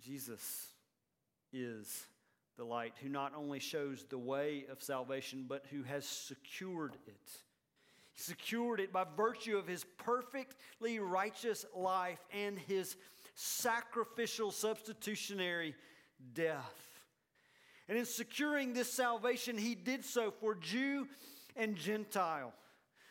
Jesus 0.00 0.68
is 1.52 2.06
the 2.56 2.64
light 2.64 2.94
who 3.02 3.08
not 3.08 3.32
only 3.36 3.58
shows 3.58 4.04
the 4.08 4.18
way 4.18 4.66
of 4.70 4.82
salvation, 4.82 5.46
but 5.48 5.64
who 5.70 5.82
has 5.82 6.04
secured 6.06 6.96
it. 7.06 7.30
He 8.12 8.22
secured 8.22 8.80
it 8.80 8.92
by 8.92 9.04
virtue 9.16 9.56
of 9.56 9.66
his 9.66 9.84
perfectly 9.98 10.98
righteous 10.98 11.64
life 11.74 12.20
and 12.32 12.58
his 12.58 12.96
sacrificial 13.34 14.50
substitutionary 14.50 15.74
death. 16.34 16.92
And 17.88 17.98
in 17.98 18.04
securing 18.04 18.74
this 18.74 18.92
salvation, 18.92 19.58
he 19.58 19.74
did 19.74 20.04
so 20.04 20.30
for 20.30 20.54
Jew 20.54 21.08
and 21.56 21.76
Gentile, 21.76 22.52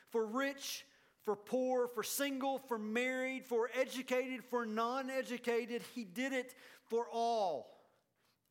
for 0.10 0.26
rich, 0.26 0.86
for 1.24 1.36
poor, 1.36 1.88
for 1.88 2.04
single, 2.04 2.58
for 2.58 2.78
married, 2.78 3.46
for 3.46 3.70
educated, 3.80 4.44
for 4.44 4.66
non 4.66 5.10
educated. 5.10 5.84
He 5.94 6.04
did 6.04 6.34
it 6.34 6.56
for 6.90 7.08
all, 7.12 7.71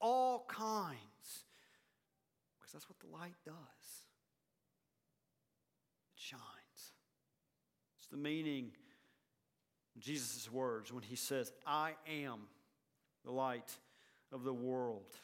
all 0.01 0.45
kinds, 0.49 1.45
because 2.59 2.73
that's 2.73 2.89
what 2.89 2.99
the 3.01 3.07
light 3.07 3.35
does. 3.45 3.55
It 6.15 6.21
shines. 6.21 6.93
It's 7.99 8.09
the 8.11 8.17
meaning 8.17 8.73
of 9.97 10.03
Jesus' 10.03 10.51
words 10.51 10.93
when 10.93 11.03
he 11.03 11.17
says, 11.17 11.53
I 11.67 11.95
am 12.09 12.41
the 13.25 13.33
light 13.33 13.77
of 14.33 14.45
the 14.45 14.55
world. 14.55 15.15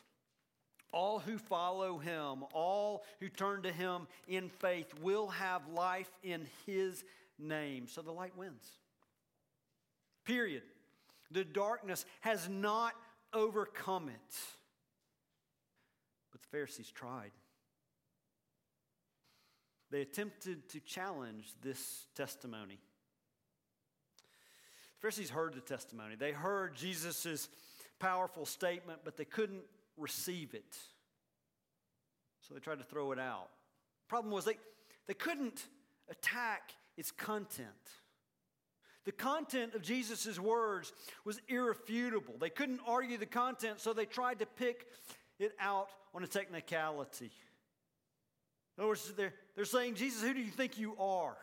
All 0.93 1.19
who 1.19 1.37
follow 1.37 1.99
him, 1.99 2.45
all 2.53 3.05
who 3.21 3.29
turn 3.29 3.63
to 3.63 3.73
him 3.73 4.07
in 4.29 4.49
faith, 4.49 4.93
will 5.01 5.29
have 5.29 5.63
life 5.69 6.11
in 6.23 6.47
his 6.65 7.05
name. 7.39 7.89
So 7.89 8.03
the 8.03 8.13
light 8.13 8.37
wins. 8.37 8.71
Period. 10.25 10.63
The 11.31 11.45
darkness 11.45 12.07
has 12.21 12.49
not 12.49 12.95
overcome 13.33 14.09
it. 14.09 14.37
But 16.37 16.43
the 16.43 16.49
Pharisees 16.49 16.91
tried. 16.91 17.31
They 19.91 20.03
attempted 20.03 20.69
to 20.69 20.81
challenge 20.81 21.55
this 21.63 22.09
testimony. 22.15 22.79
The 24.17 25.01
Pharisees 25.01 25.31
heard 25.31 25.55
the 25.55 25.63
testimony. 25.63 26.15
They 26.15 26.33
heard 26.33 26.77
Jesus' 26.77 27.49
powerful 27.99 28.45
statement, 28.45 29.01
but 29.03 29.17
they 29.17 29.25
couldn't 29.25 29.63
receive 29.97 30.53
it. 30.53 30.77
So 32.43 32.53
they 32.53 32.61
tried 32.61 32.81
to 32.81 32.85
throw 32.85 33.13
it 33.13 33.19
out. 33.19 33.49
Problem 34.07 34.31
was 34.31 34.45
they, 34.45 34.59
they 35.07 35.15
couldn't 35.15 35.65
attack 36.11 36.73
its 36.99 37.11
content. 37.11 37.71
The 39.07 39.13
content 39.13 39.75
of 39.75 39.81
Jesus' 39.81 40.39
words 40.39 40.93
was 41.25 41.41
irrefutable. 41.49 42.35
They 42.39 42.51
couldn't 42.51 42.81
argue 42.87 43.17
the 43.17 43.25
content, 43.25 43.81
so 43.81 43.95
they 43.95 44.05
tried 44.05 44.41
to 44.41 44.47
pick 44.47 44.87
it 45.39 45.53
out 45.61 45.89
on 46.15 46.23
a 46.23 46.27
technicality. 46.27 47.31
In 48.77 48.83
other 48.83 48.89
words, 48.89 49.13
they're, 49.17 49.35
they're 49.55 49.65
saying, 49.65 49.95
Jesus, 49.95 50.23
who 50.23 50.35
do 50.35 50.41
you 50.41 50.51
think 50.51 50.79
you 50.79 50.97
are? 50.99 51.37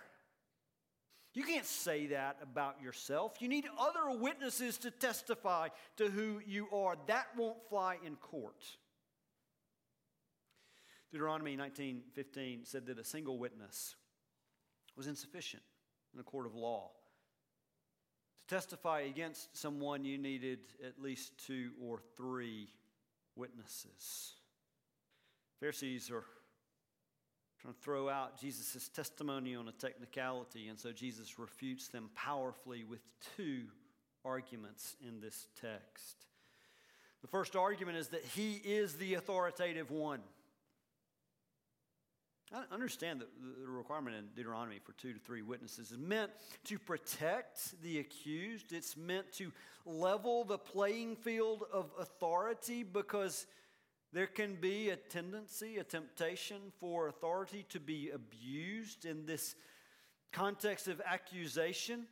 You 1.33 1.43
can't 1.43 1.65
say 1.65 2.07
that 2.07 2.37
about 2.43 2.81
yourself. 2.81 3.37
You 3.39 3.47
need 3.47 3.65
other 3.79 4.17
witnesses 4.19 4.77
to 4.79 4.91
testify 4.91 5.69
to 5.97 6.09
who 6.09 6.41
you 6.45 6.67
are. 6.71 6.95
That 7.07 7.25
won't 7.35 7.57
fly 7.69 7.97
in 8.05 8.15
court. 8.17 8.63
Deuteronomy 11.11 11.55
19:15 11.55 12.65
said 12.65 12.85
that 12.87 12.99
a 12.99 13.03
single 13.03 13.39
witness 13.39 13.95
was 14.95 15.07
insufficient 15.07 15.63
in 16.13 16.19
a 16.19 16.23
court 16.23 16.45
of 16.45 16.55
law 16.55 16.91
To 18.41 18.55
testify 18.55 19.01
against 19.01 19.55
someone, 19.57 20.05
you 20.05 20.17
needed 20.19 20.59
at 20.83 21.01
least 21.01 21.37
two 21.45 21.71
or 21.81 21.99
three 22.15 22.69
witnesses. 23.35 24.33
Pharisees 25.59 26.09
are 26.11 26.23
trying 27.61 27.73
to 27.73 27.79
throw 27.79 28.09
out 28.09 28.39
Jesus' 28.39 28.89
testimony 28.89 29.55
on 29.55 29.67
a 29.67 29.71
technicality, 29.71 30.67
and 30.67 30.77
so 30.77 30.91
Jesus 30.91 31.39
refutes 31.39 31.87
them 31.87 32.09
powerfully 32.15 32.83
with 32.83 32.99
two 33.37 33.63
arguments 34.25 34.95
in 35.07 35.21
this 35.21 35.47
text. 35.61 36.25
The 37.21 37.27
first 37.27 37.55
argument 37.55 37.97
is 37.97 38.09
that 38.09 38.23
he 38.23 38.55
is 38.55 38.95
the 38.95 39.13
authoritative 39.13 39.91
one. 39.91 40.19
I 42.53 42.71
understand 42.71 43.21
that 43.21 43.29
the 43.41 43.67
requirement 43.67 44.15
in 44.15 44.25
Deuteronomy 44.35 44.77
for 44.77 44.91
two 44.93 45.11
to 45.11 45.19
three 45.19 45.41
witnesses 45.41 45.91
is 45.91 45.97
meant 45.97 46.31
to 46.65 46.77
protect 46.77 47.81
the 47.81 47.97
accused. 47.97 48.73
It's 48.73 48.95
meant 48.95 49.31
to 49.33 49.51
level 49.87 50.43
the 50.43 50.59
playing 50.59 51.15
field 51.15 51.63
of 51.73 51.89
authority 51.99 52.83
because 52.83 53.47
there 54.11 54.27
can 54.27 54.55
be 54.55 54.91
a 54.91 54.95
tendency, 54.95 55.77
a 55.77 55.83
temptation 55.83 56.57
for 56.79 57.07
authority 57.07 57.65
to 57.69 57.79
be 57.79 58.11
abused 58.11 59.05
in 59.05 59.25
this 59.25 59.55
context 60.31 60.87
of 60.87 61.01
accusation. 61.03 62.05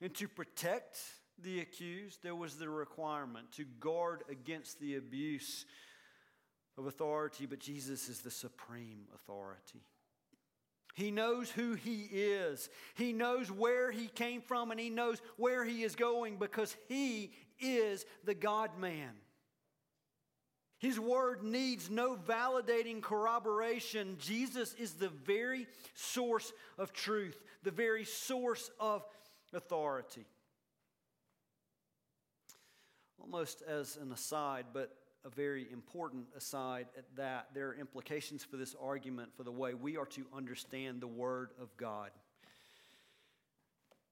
And 0.00 0.14
to 0.14 0.26
protect 0.26 0.98
the 1.38 1.60
accused, 1.60 2.22
there 2.22 2.34
was 2.34 2.54
the 2.54 2.70
requirement 2.70 3.52
to 3.52 3.64
guard 3.78 4.22
against 4.30 4.80
the 4.80 4.96
abuse 4.96 5.66
of 6.78 6.86
authority, 6.86 7.46
but 7.46 7.58
Jesus 7.58 8.08
is 8.08 8.20
the 8.20 8.30
supreme 8.30 9.06
authority. 9.14 9.82
He 10.94 11.10
knows 11.10 11.50
who 11.50 11.74
he 11.74 12.08
is. 12.12 12.68
He 12.94 13.12
knows 13.12 13.50
where 13.50 13.90
he 13.90 14.08
came 14.08 14.42
from 14.42 14.70
and 14.70 14.78
he 14.78 14.90
knows 14.90 15.22
where 15.36 15.64
he 15.64 15.82
is 15.82 15.94
going 15.94 16.36
because 16.36 16.76
he 16.88 17.32
is 17.58 18.04
the 18.24 18.34
God 18.34 18.78
man. 18.78 19.12
His 20.78 20.98
word 20.98 21.44
needs 21.44 21.88
no 21.88 22.16
validating 22.16 23.00
corroboration. 23.00 24.16
Jesus 24.18 24.74
is 24.74 24.94
the 24.94 25.08
very 25.08 25.68
source 25.94 26.52
of 26.76 26.92
truth, 26.92 27.40
the 27.62 27.70
very 27.70 28.04
source 28.04 28.68
of 28.80 29.04
authority. 29.54 30.26
Almost 33.22 33.62
as 33.62 33.96
an 33.96 34.10
aside, 34.10 34.66
but 34.74 34.92
a 35.24 35.30
very 35.30 35.70
important 35.70 36.26
aside 36.36 36.86
at 36.96 37.04
that, 37.16 37.48
there 37.54 37.68
are 37.68 37.74
implications 37.74 38.44
for 38.44 38.56
this 38.56 38.74
argument 38.80 39.30
for 39.36 39.44
the 39.44 39.52
way 39.52 39.74
we 39.74 39.96
are 39.96 40.06
to 40.06 40.26
understand 40.34 41.00
the 41.00 41.06
Word 41.06 41.50
of 41.60 41.76
God. 41.76 42.10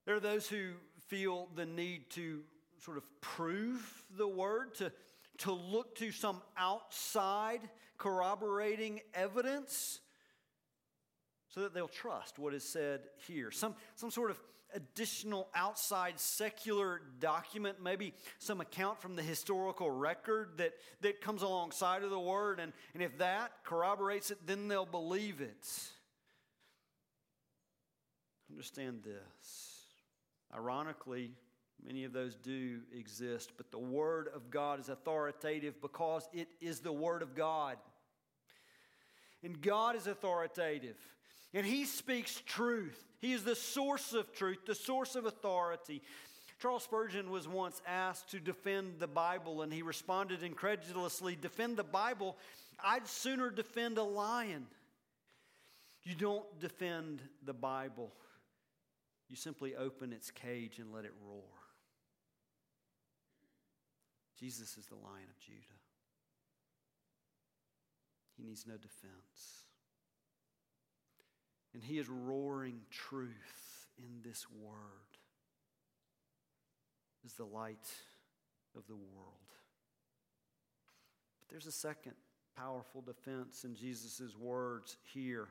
There 0.07 0.15
are 0.15 0.21
those 0.21 0.49
who 0.49 0.73
feel 1.09 1.49
the 1.55 1.67
need 1.67 2.11
to 2.11 2.43
sort 2.79 2.97
of 2.97 3.05
prove 3.21 4.05
the 4.17 4.29
Word, 4.29 4.75
to 4.77 4.93
to 5.41 5.53
look 5.53 5.95
to 5.97 6.13
some 6.13 6.43
outside 6.57 7.61
corroborating 7.97 9.01
evidence 9.15 10.01
so 11.49 11.61
that 11.61 11.75
they'll 11.75 11.89
trust 11.89 12.39
what 12.39 12.55
is 12.55 12.63
said 12.63 13.01
here. 13.27 13.51
Some, 13.51 13.75
some 13.95 14.11
sort 14.11 14.31
of 14.31 14.41
additional 14.75 15.49
outside 15.55 16.19
secular 16.19 17.01
document, 17.21 17.79
maybe 17.83 18.15
some 18.39 18.61
account 18.61 19.01
from 19.01 19.17
the 19.17 19.23
historical 19.23 19.91
record 19.91 20.53
that, 20.57 20.73
that 21.01 21.21
comes 21.21 21.43
alongside 21.43 22.03
of 22.03 22.11
the 22.11 22.21
word. 22.21 22.61
And, 22.61 22.73
and 22.95 23.03
if 23.03 23.19
that 23.19 23.53
corroborates 23.65 24.31
it, 24.31 24.39
then 24.47 24.69
they'll 24.69 24.87
believe 24.87 25.41
it. 25.41 25.67
Understand 28.51 29.03
this. 29.05 29.85
Ironically, 30.55 31.33
Many 31.85 32.05
of 32.05 32.13
those 32.13 32.35
do 32.35 32.81
exist, 32.93 33.53
but 33.57 33.71
the 33.71 33.79
Word 33.79 34.29
of 34.35 34.51
God 34.51 34.81
is 34.81 34.89
authoritative 34.89 35.81
because 35.81 36.29
it 36.33 36.49
is 36.61 36.81
the 36.81 36.93
Word 36.93 37.23
of 37.23 37.35
God. 37.35 37.77
And 39.43 39.61
God 39.61 39.97
is 39.97 40.07
authoritative, 40.07 40.97
and 41.55 41.67
He 41.67 41.85
speaks 41.85 42.43
truth. 42.47 43.03
He 43.21 43.33
is 43.33 43.45
the 43.45 43.55
source 43.55 44.15
of 44.15 44.33
truth, 44.33 44.59
the 44.67 44.75
source 44.75 45.15
of 45.15 45.27
authority. 45.27 46.03
Charles 46.61 46.85
Spurgeon 46.85 47.31
was 47.31 47.49
once 47.49 47.81
asked 47.87 48.31
to 48.31 48.41
defend 48.41 48.99
the 48.99 49.07
Bible, 49.07 49.63
and 49.63 49.73
he 49.73 49.81
responded 49.81 50.43
incredulously 50.43 51.35
Defend 51.35 51.77
the 51.77 51.85
Bible? 51.85 52.37
I'd 52.83 53.07
sooner 53.07 53.51
defend 53.51 53.97
a 53.99 54.03
lion. 54.03 54.67
You 56.03 56.15
don't 56.15 56.61
defend 56.61 57.21
the 57.45 57.53
Bible, 57.53 58.13
you 59.29 59.37
simply 59.37 59.77
open 59.77 60.13
its 60.13 60.31
cage 60.31 60.79
and 60.79 60.93
let 60.93 61.05
it 61.05 61.13
roar. 61.27 61.43
Jesus 64.39 64.79
is 64.79 64.87
the 64.87 64.95
lion 64.95 65.27
of 65.29 65.39
Judah. 65.39 65.59
He 68.37 68.43
needs 68.43 68.67
no 68.67 68.75
defense. 68.75 69.65
And 71.75 71.83
he 71.83 71.99
is 71.99 72.09
roaring 72.09 72.81
truth 72.91 73.87
in 73.99 74.23
this 74.23 74.47
word 74.51 75.19
as 77.25 77.35
the 77.35 77.45
light 77.45 77.89
of 78.77 78.87
the 78.87 78.97
world. 78.97 79.35
But 81.39 81.49
there's 81.49 81.67
a 81.67 81.73
second 81.73 82.15
powerful 82.57 83.03
defense 83.03 83.65
in 83.65 83.75
Jesus' 83.75 84.37
words 84.39 84.97
here. 85.13 85.49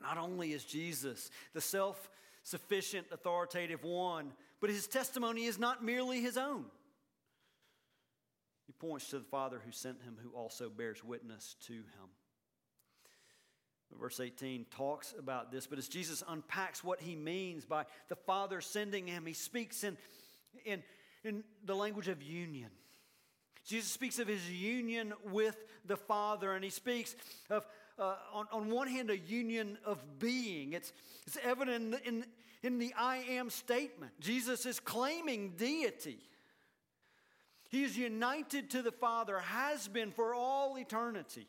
Not 0.00 0.18
only 0.18 0.52
is 0.52 0.64
Jesus 0.64 1.30
the 1.52 1.60
self 1.60 2.10
sufficient, 2.42 3.06
authoritative 3.12 3.84
one, 3.84 4.32
but 4.60 4.70
his 4.70 4.86
testimony 4.86 5.44
is 5.44 5.58
not 5.58 5.84
merely 5.84 6.20
his 6.20 6.36
own. 6.38 6.64
He 8.66 8.72
points 8.72 9.08
to 9.10 9.18
the 9.18 9.24
Father 9.24 9.60
who 9.64 9.72
sent 9.72 10.02
him, 10.02 10.16
who 10.22 10.30
also 10.30 10.70
bears 10.70 11.04
witness 11.04 11.56
to 11.66 11.72
him. 11.72 12.08
Verse 13.96 14.20
18 14.20 14.66
talks 14.70 15.14
about 15.18 15.50
this, 15.50 15.66
but 15.66 15.78
as 15.78 15.88
Jesus 15.88 16.22
unpacks 16.28 16.84
what 16.84 17.00
he 17.00 17.16
means 17.16 17.64
by 17.64 17.84
the 18.08 18.16
Father 18.16 18.60
sending 18.60 19.06
him, 19.06 19.26
he 19.26 19.32
speaks 19.32 19.82
in, 19.82 19.96
in, 20.64 20.82
in 21.24 21.42
the 21.64 21.74
language 21.74 22.08
of 22.08 22.22
union. 22.22 22.70
Jesus 23.66 23.90
speaks 23.90 24.18
of 24.18 24.28
his 24.28 24.50
union 24.50 25.12
with 25.24 25.56
the 25.84 25.96
Father, 25.96 26.54
and 26.54 26.62
he 26.62 26.70
speaks 26.70 27.16
of, 27.50 27.66
uh, 27.98 28.14
on, 28.32 28.46
on 28.52 28.70
one 28.70 28.88
hand, 28.88 29.10
a 29.10 29.18
union 29.18 29.78
of 29.84 29.98
being. 30.18 30.74
It's, 30.74 30.92
it's 31.26 31.38
evident 31.42 31.94
in, 31.94 32.00
in, 32.04 32.24
in 32.62 32.78
the 32.78 32.94
I 32.96 33.18
am 33.30 33.50
statement. 33.50 34.12
Jesus 34.20 34.64
is 34.64 34.80
claiming 34.80 35.54
deity. 35.56 36.18
He 37.68 37.84
is 37.84 37.98
united 37.98 38.70
to 38.70 38.82
the 38.82 38.92
Father, 38.92 39.38
has 39.40 39.88
been 39.88 40.12
for 40.12 40.34
all 40.34 40.78
eternity. 40.78 41.46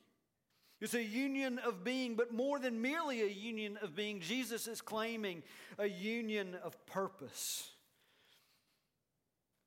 It's 0.81 0.93
a 0.93 1.03
union 1.03 1.59
of 1.59 1.83
being, 1.83 2.15
but 2.15 2.33
more 2.33 2.57
than 2.57 2.81
merely 2.81 3.21
a 3.21 3.27
union 3.27 3.77
of 3.81 3.95
being, 3.95 4.21
Jesus 4.21 4.65
is 4.65 4.79
claiming 4.79 5.43
a 5.77 5.87
union 5.87 6.55
of 6.63 6.85
purpose. 6.85 7.69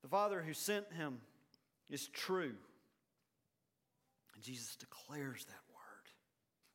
The 0.03 0.09
Father 0.09 0.41
who 0.43 0.55
sent 0.55 0.91
him 0.93 1.21
is 1.91 2.09
true. 2.09 2.55
And 4.35 4.43
Jesus 4.43 4.77
declares 4.77 5.45
that 5.45 5.61
word, 5.75 6.09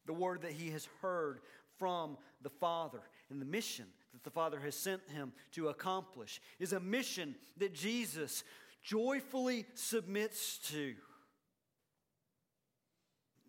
the 0.05 0.13
word 0.13 0.43
that 0.43 0.51
he 0.51 0.69
has 0.69 0.87
heard 1.01 1.39
from 1.77 2.17
the 2.41 2.49
Father. 2.49 3.01
And 3.31 3.41
the 3.41 3.45
mission 3.45 3.85
that 4.13 4.23
the 4.23 4.29
Father 4.29 4.59
has 4.59 4.75
sent 4.75 5.01
him 5.09 5.33
to 5.53 5.69
accomplish 5.69 6.39
is 6.59 6.73
a 6.73 6.79
mission 6.79 7.35
that 7.57 7.73
Jesus 7.73 8.43
joyfully 8.83 9.65
submits 9.73 10.59
to. 10.69 10.93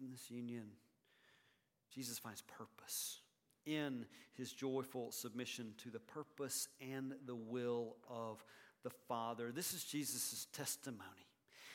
In 0.00 0.10
this 0.10 0.30
union, 0.30 0.64
Jesus 1.92 2.18
finds 2.18 2.42
purpose 2.42 3.20
in 3.66 4.06
his 4.34 4.52
joyful 4.52 5.10
submission 5.10 5.74
to 5.78 5.90
the 5.90 5.98
purpose 5.98 6.68
and 6.80 7.14
the 7.26 7.34
will 7.34 7.96
of 8.08 8.44
the 8.84 8.90
Father. 9.08 9.50
This 9.52 9.74
is 9.74 9.84
Jesus' 9.84 10.46
testimony. 10.52 11.26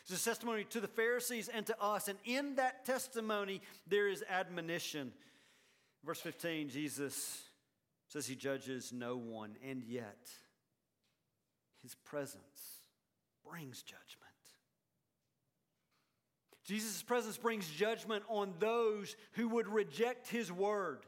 It's 0.03 0.21
a 0.21 0.25
testimony 0.25 0.65
to 0.65 0.79
the 0.79 0.87
Pharisees 0.87 1.49
and 1.49 1.65
to 1.67 1.81
us. 1.81 2.07
And 2.07 2.17
in 2.25 2.55
that 2.55 2.85
testimony, 2.85 3.61
there 3.87 4.07
is 4.07 4.23
admonition. 4.29 5.13
Verse 6.03 6.19
15, 6.19 6.69
Jesus 6.69 7.43
says 8.07 8.27
he 8.27 8.35
judges 8.35 8.91
no 8.93 9.15
one, 9.15 9.55
and 9.67 9.83
yet 9.83 10.29
his 11.81 11.95
presence 11.95 12.81
brings 13.49 13.81
judgment. 13.81 14.32
Jesus' 16.65 17.03
presence 17.03 17.37
brings 17.37 17.67
judgment 17.69 18.23
on 18.29 18.53
those 18.59 19.15
who 19.33 19.49
would 19.49 19.67
reject 19.67 20.27
his 20.29 20.51
word. 20.51 21.05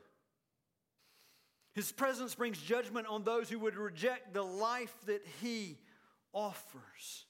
His 1.73 1.91
presence 1.91 2.35
brings 2.35 2.61
judgment 2.61 3.07
on 3.07 3.23
those 3.23 3.49
who 3.49 3.59
would 3.59 3.75
reject 3.75 4.33
the 4.33 4.43
life 4.43 4.95
that 5.05 5.25
he 5.41 5.77
offers. 6.33 7.25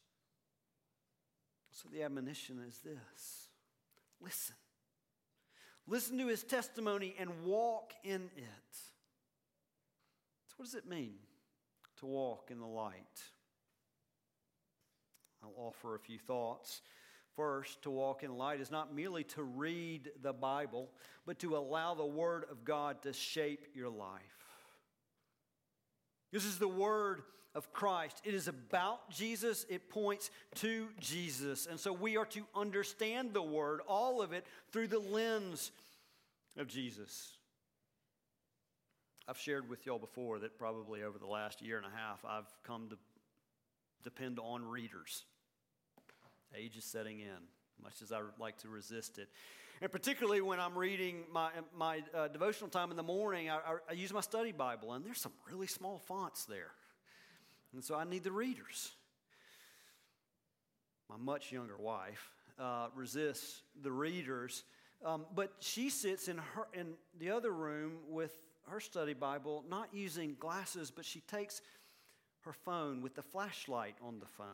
So 1.72 1.90
the 1.92 2.04
admonition 2.04 2.64
is 2.68 2.80
this 2.80 3.50
listen. 4.22 4.56
Listen 5.88 6.18
to 6.18 6.28
his 6.28 6.44
testimony 6.44 7.14
and 7.20 7.30
walk 7.44 7.94
in 8.04 8.32
it. 8.36 8.74
So, 10.48 10.56
what 10.58 10.66
does 10.66 10.74
it 10.74 10.88
mean? 10.88 11.14
to 11.98 12.06
walk 12.06 12.50
in 12.52 12.60
the 12.60 12.66
light? 12.66 13.24
I'll 15.44 15.68
offer 15.68 15.96
a 15.96 16.00
few 16.00 16.20
thoughts. 16.20 16.82
First, 17.36 17.82
to 17.82 17.90
walk 17.90 18.24
in 18.24 18.38
light 18.38 18.62
is 18.62 18.72
not 18.72 18.96
merely 18.96 19.24
to 19.26 19.44
read 19.44 20.12
the 20.22 20.32
Bible, 20.32 20.90
but 21.26 21.40
to 21.40 21.58
allow 21.58 21.94
the 21.94 22.06
Word 22.06 22.46
of 22.50 22.64
God 22.64 23.02
to 23.02 23.12
shape 23.12 23.68
your 23.74 23.90
life. 23.90 24.22
This 26.32 26.46
is 26.46 26.60
the 26.60 26.68
Word 26.68 27.24
of 27.54 27.74
Christ. 27.74 28.22
It 28.24 28.34
is 28.34 28.48
about 28.48 29.10
Jesus, 29.10 29.66
it 29.70 29.90
points 29.90 30.30
to 30.56 30.88
Jesus. 31.00 31.68
And 31.68 31.80
so 31.80 31.92
we 31.92 32.18
are 32.18 32.26
to 32.28 32.46
understand 32.56 33.34
the 33.34 33.42
Word, 33.42 33.82
all 33.88 34.22
of 34.22 34.32
it, 34.32 34.46
through 34.72 34.88
the 34.88 35.00
lens 35.00 35.72
of 36.58 36.68
Jesus. 36.68 37.38
I've 39.28 39.40
shared 39.40 39.70
with 39.70 39.86
y'all 39.86 40.00
before 40.00 40.40
that 40.40 40.60
probably 40.60 41.04
over 41.04 41.18
the 41.18 41.26
last 41.26 41.62
year 41.62 41.78
and 41.78 41.86
a 41.86 41.98
half, 41.98 42.24
I've 42.24 42.52
come 42.64 42.90
to 42.90 42.98
depend 44.04 44.40
on 44.40 44.64
readers. 44.64 45.26
Age 46.58 46.78
is 46.78 46.86
setting 46.86 47.20
in, 47.20 47.48
much 47.84 48.02
as 48.02 48.12
I 48.12 48.22
like 48.40 48.58
to 48.60 48.70
resist 48.70 49.18
it. 49.18 49.30
And 49.82 49.92
particularly 49.92 50.42
when 50.42 50.60
I'm 50.60 50.78
reading 50.78 51.24
my, 51.32 51.50
my 51.78 52.02
uh, 52.14 52.30
devotional 52.30 52.70
time 52.70 52.92
in 52.92 52.98
the 52.98 53.04
morning, 53.04 53.50
I, 53.50 53.58
I, 53.58 53.76
I 53.90 53.94
use 53.94 54.14
my 54.14 54.22
study 54.22 54.52
Bible, 54.52 54.94
and 54.94 55.06
there's 55.06 55.20
some 55.20 55.34
really 55.50 55.68
small 55.68 56.00
fonts 56.00 56.46
there. 56.46 56.72
And 57.74 57.84
so 57.84 57.96
I 57.96 58.06
need 58.06 58.24
the 58.24 58.32
readers. 58.32 58.92
My 61.10 61.18
much 61.18 61.52
younger 61.52 61.78
wife 61.78 62.32
uh, 62.58 62.88
resists 62.96 63.62
the 63.82 63.92
readers, 63.92 64.64
um, 65.04 65.26
but 65.36 65.52
she 65.60 65.90
sits 65.90 66.30
in, 66.30 66.38
her, 66.38 66.68
in 66.74 66.94
the 67.20 67.32
other 67.32 67.52
room 67.52 67.98
with 68.10 68.38
her 68.68 68.80
study 68.80 69.14
Bible, 69.14 69.64
not 69.70 69.90
using 69.94 70.36
glasses, 70.40 70.90
but 70.90 71.06
she 71.06 71.20
takes 71.22 71.62
her 72.42 72.54
phone 72.54 73.02
with 73.02 73.14
the 73.16 73.22
flashlight 73.22 73.96
on 74.02 74.20
the 74.20 74.26
phone. 74.26 74.46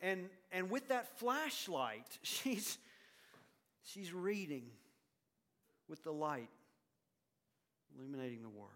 And, 0.00 0.28
and 0.52 0.70
with 0.70 0.88
that 0.88 1.18
flashlight, 1.18 2.06
she's, 2.22 2.78
she's 3.84 4.12
reading 4.12 4.64
with 5.88 6.02
the 6.02 6.12
light, 6.12 6.50
illuminating 7.96 8.42
the 8.42 8.48
Word. 8.48 8.68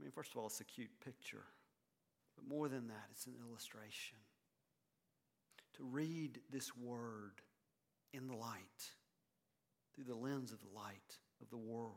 I 0.00 0.04
mean, 0.04 0.12
first 0.12 0.32
of 0.32 0.38
all, 0.38 0.46
it's 0.46 0.60
a 0.60 0.64
cute 0.64 0.90
picture, 1.04 1.44
but 2.34 2.46
more 2.48 2.68
than 2.68 2.88
that, 2.88 3.06
it's 3.12 3.26
an 3.26 3.34
illustration. 3.46 4.18
To 5.76 5.84
read 5.84 6.40
this 6.50 6.76
Word 6.76 7.40
in 8.12 8.26
the 8.26 8.34
light, 8.34 8.60
through 9.94 10.04
the 10.04 10.14
lens 10.14 10.52
of 10.52 10.58
the 10.60 10.74
light 10.74 11.18
of 11.40 11.50
the 11.50 11.56
world. 11.56 11.92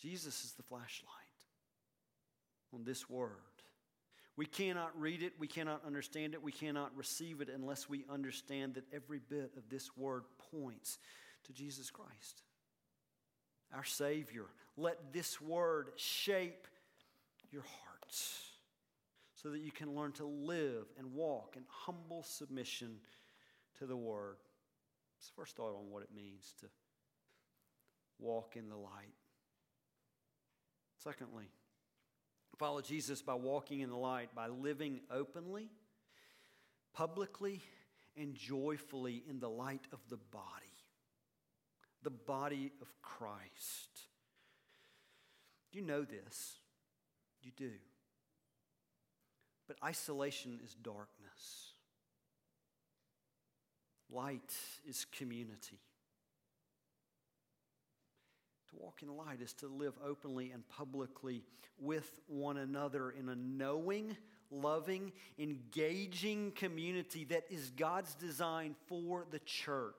Jesus 0.00 0.44
is 0.44 0.52
the 0.52 0.62
flashlight 0.62 1.12
on 2.72 2.84
this 2.84 3.10
Word. 3.10 3.47
We 4.38 4.46
cannot 4.46 4.92
read 4.96 5.24
it, 5.24 5.32
we 5.40 5.48
cannot 5.48 5.84
understand 5.84 6.32
it, 6.32 6.40
we 6.40 6.52
cannot 6.52 6.96
receive 6.96 7.40
it 7.40 7.48
unless 7.52 7.88
we 7.88 8.04
understand 8.08 8.74
that 8.74 8.84
every 8.92 9.18
bit 9.18 9.50
of 9.56 9.68
this 9.68 9.96
word 9.96 10.22
points 10.52 11.00
to 11.46 11.52
Jesus 11.52 11.90
Christ, 11.90 12.42
our 13.74 13.82
Savior. 13.82 14.44
Let 14.76 15.12
this 15.12 15.40
word 15.40 15.90
shape 15.96 16.68
your 17.50 17.64
hearts 17.82 18.38
so 19.34 19.50
that 19.50 19.58
you 19.58 19.72
can 19.72 19.96
learn 19.96 20.12
to 20.12 20.24
live 20.26 20.84
and 20.96 21.14
walk 21.14 21.54
in 21.56 21.64
humble 21.68 22.22
submission 22.22 22.98
to 23.80 23.86
the 23.86 23.96
Word. 23.96 24.36
First 25.34 25.56
thought 25.56 25.74
on 25.74 25.90
what 25.90 26.04
it 26.04 26.10
means 26.14 26.54
to 26.60 26.66
walk 28.20 28.54
in 28.54 28.68
the 28.68 28.76
light. 28.76 29.14
Secondly, 31.02 31.50
follow 32.58 32.80
Jesus 32.80 33.22
by 33.22 33.34
walking 33.34 33.80
in 33.80 33.90
the 33.90 33.96
light, 33.96 34.34
by 34.34 34.48
living 34.48 35.00
openly, 35.10 35.68
publicly, 36.92 37.62
and 38.16 38.34
joyfully 38.34 39.22
in 39.28 39.38
the 39.38 39.48
light 39.48 39.86
of 39.92 40.00
the 40.08 40.16
body, 40.16 40.44
the 42.02 42.10
body 42.10 42.72
of 42.82 42.88
Christ. 43.00 44.00
You 45.72 45.82
know 45.82 46.02
this. 46.02 46.56
You 47.42 47.52
do. 47.56 47.70
But 49.68 49.76
isolation 49.84 50.58
is 50.64 50.74
darkness. 50.74 51.74
Light 54.10 54.54
is 54.88 55.04
community. 55.04 55.78
To 58.70 58.76
walk 58.76 59.02
in 59.02 59.16
light 59.16 59.40
is 59.40 59.52
to 59.54 59.66
live 59.66 59.94
openly 60.04 60.50
and 60.50 60.68
publicly 60.68 61.42
with 61.78 62.20
one 62.26 62.58
another 62.58 63.10
in 63.10 63.28
a 63.28 63.34
knowing, 63.34 64.16
loving, 64.50 65.12
engaging 65.38 66.52
community 66.52 67.24
that 67.24 67.44
is 67.50 67.70
God's 67.70 68.14
design 68.14 68.74
for 68.86 69.26
the 69.30 69.38
church. 69.40 69.94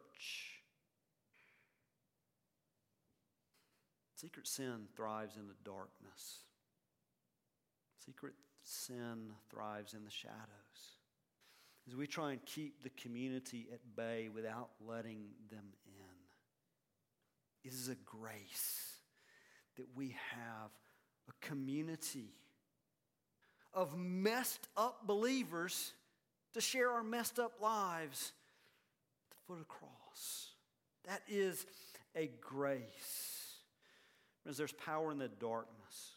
Secret 4.15 4.47
sin 4.47 4.88
thrives 4.95 5.38
in 5.38 5.47
the 5.47 5.55
darkness. 5.63 6.39
Secret 8.05 8.34
sin 8.63 9.32
thrives 9.49 9.93
in 9.93 10.03
the 10.03 10.12
shadows. 10.12 10.99
As 11.88 11.95
we 11.95 12.05
try 12.05 12.34
and 12.34 12.45
keep 12.45 12.84
the 12.84 12.89
community 12.89 13.67
at 13.73 13.79
bay 13.95 14.29
without 14.34 14.69
letting 14.86 15.29
them 15.49 15.63
is 17.63 17.89
a 17.89 17.95
grace 18.06 18.98
that 19.78 19.86
we 19.95 20.15
have 20.32 20.72
a 21.30 21.45
community 21.45 22.34
of 23.74 23.98
messed 23.98 24.67
up 24.76 25.06
believers 25.06 25.93
to 26.54 26.62
share 26.62 26.91
our 26.91 27.04
messed 27.04 27.39
up 27.39 27.62
lives 27.62 28.32
at 29.26 29.38
the 29.38 29.43
foot 29.48 29.54
of 29.54 29.60
the 29.60 29.65
cross. 29.65 30.50
That 31.08 31.22
is 31.28 31.65
a 32.15 32.30
grace. 32.41 33.56
Because 34.43 34.58
there's 34.58 34.72
power 34.74 35.12
in 35.12 35.19
the 35.19 35.28
darkness. 35.28 36.13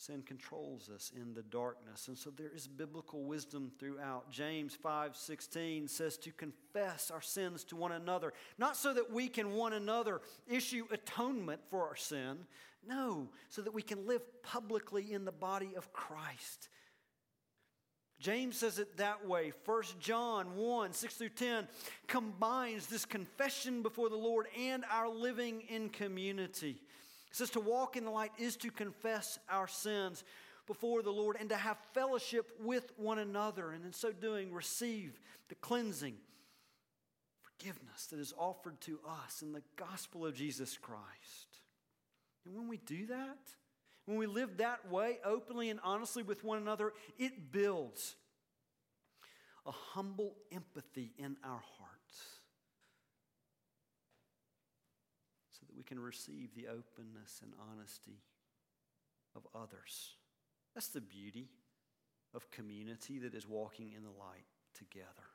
Sin 0.00 0.22
controls 0.22 0.88
us 0.88 1.12
in 1.14 1.34
the 1.34 1.42
darkness. 1.42 2.08
And 2.08 2.16
so 2.16 2.30
there 2.30 2.50
is 2.54 2.66
biblical 2.66 3.22
wisdom 3.22 3.70
throughout. 3.78 4.30
James 4.30 4.74
5:16 4.74 5.88
says 5.88 6.16
to 6.18 6.32
confess 6.32 7.10
our 7.10 7.20
sins 7.20 7.64
to 7.64 7.76
one 7.76 7.92
another, 7.92 8.32
not 8.56 8.78
so 8.78 8.94
that 8.94 9.10
we 9.10 9.28
can 9.28 9.52
one 9.52 9.74
another 9.74 10.22
issue 10.46 10.86
atonement 10.90 11.60
for 11.68 11.86
our 11.86 11.96
sin, 11.96 12.46
no, 12.82 13.28
so 13.50 13.60
that 13.60 13.74
we 13.74 13.82
can 13.82 14.06
live 14.06 14.22
publicly 14.42 15.12
in 15.12 15.26
the 15.26 15.32
body 15.32 15.74
of 15.76 15.92
Christ. 15.92 16.70
James 18.18 18.56
says 18.56 18.78
it 18.78 18.96
that 18.96 19.26
way. 19.26 19.52
1 19.66 19.82
John 20.00 20.56
1 20.56 20.94
6 20.94 21.14
through 21.14 21.28
10 21.28 21.68
combines 22.06 22.86
this 22.86 23.04
confession 23.04 23.82
before 23.82 24.08
the 24.08 24.16
Lord 24.16 24.46
and 24.58 24.82
our 24.90 25.10
living 25.10 25.60
in 25.68 25.90
community. 25.90 26.80
It 27.30 27.36
says 27.36 27.50
to 27.50 27.60
walk 27.60 27.96
in 27.96 28.04
the 28.04 28.10
light 28.10 28.32
is 28.38 28.56
to 28.56 28.70
confess 28.70 29.38
our 29.48 29.68
sins 29.68 30.24
before 30.66 31.02
the 31.02 31.12
Lord 31.12 31.36
and 31.38 31.48
to 31.50 31.56
have 31.56 31.78
fellowship 31.94 32.50
with 32.60 32.92
one 32.96 33.18
another. 33.18 33.70
And 33.70 33.84
in 33.84 33.92
so 33.92 34.12
doing, 34.12 34.52
receive 34.52 35.20
the 35.48 35.54
cleansing, 35.56 36.16
forgiveness 37.42 38.06
that 38.06 38.18
is 38.18 38.34
offered 38.36 38.80
to 38.82 38.98
us 39.24 39.42
in 39.42 39.52
the 39.52 39.62
gospel 39.76 40.26
of 40.26 40.34
Jesus 40.34 40.76
Christ. 40.76 41.06
And 42.44 42.54
when 42.54 42.68
we 42.68 42.78
do 42.78 43.06
that, 43.06 43.38
when 44.06 44.16
we 44.16 44.26
live 44.26 44.56
that 44.56 44.90
way, 44.90 45.18
openly 45.24 45.70
and 45.70 45.78
honestly 45.84 46.24
with 46.24 46.42
one 46.42 46.58
another, 46.58 46.92
it 47.16 47.52
builds 47.52 48.16
a 49.66 49.70
humble 49.70 50.34
empathy 50.52 51.12
in 51.16 51.36
our 51.44 51.50
heart. 51.50 51.90
we 55.79 55.79
can 55.90 55.98
receive 55.98 56.54
the 56.54 56.68
openness 56.68 57.40
and 57.42 57.52
honesty 57.72 58.22
of 59.34 59.42
others. 59.60 60.14
That's 60.72 60.88
the 60.88 61.00
beauty 61.00 61.48
of 62.32 62.48
community 62.52 63.18
that 63.18 63.34
is 63.34 63.48
walking 63.48 63.92
in 63.96 64.04
the 64.04 64.10
light 64.10 64.46
together. 64.78 65.26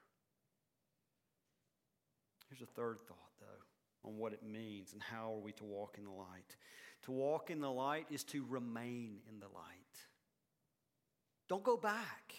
Here's 2.49 2.61
a 2.61 2.71
third 2.71 2.99
thought, 3.05 3.33
though, 3.41 4.07
on 4.09 4.17
what 4.17 4.31
it 4.31 4.43
means 4.43 4.93
and 4.93 5.01
how 5.01 5.33
are 5.33 5.39
we 5.39 5.51
to 5.53 5.65
walk 5.65 5.95
in 5.97 6.05
the 6.05 6.11
light. 6.11 6.55
To 7.03 7.11
walk 7.11 7.49
in 7.49 7.59
the 7.59 7.71
light 7.71 8.05
is 8.09 8.23
to 8.25 8.45
remain 8.47 9.17
in 9.29 9.39
the 9.41 9.47
light. 9.47 9.65
Don't 11.49 11.63
go 11.63 11.75
back. 11.75 12.33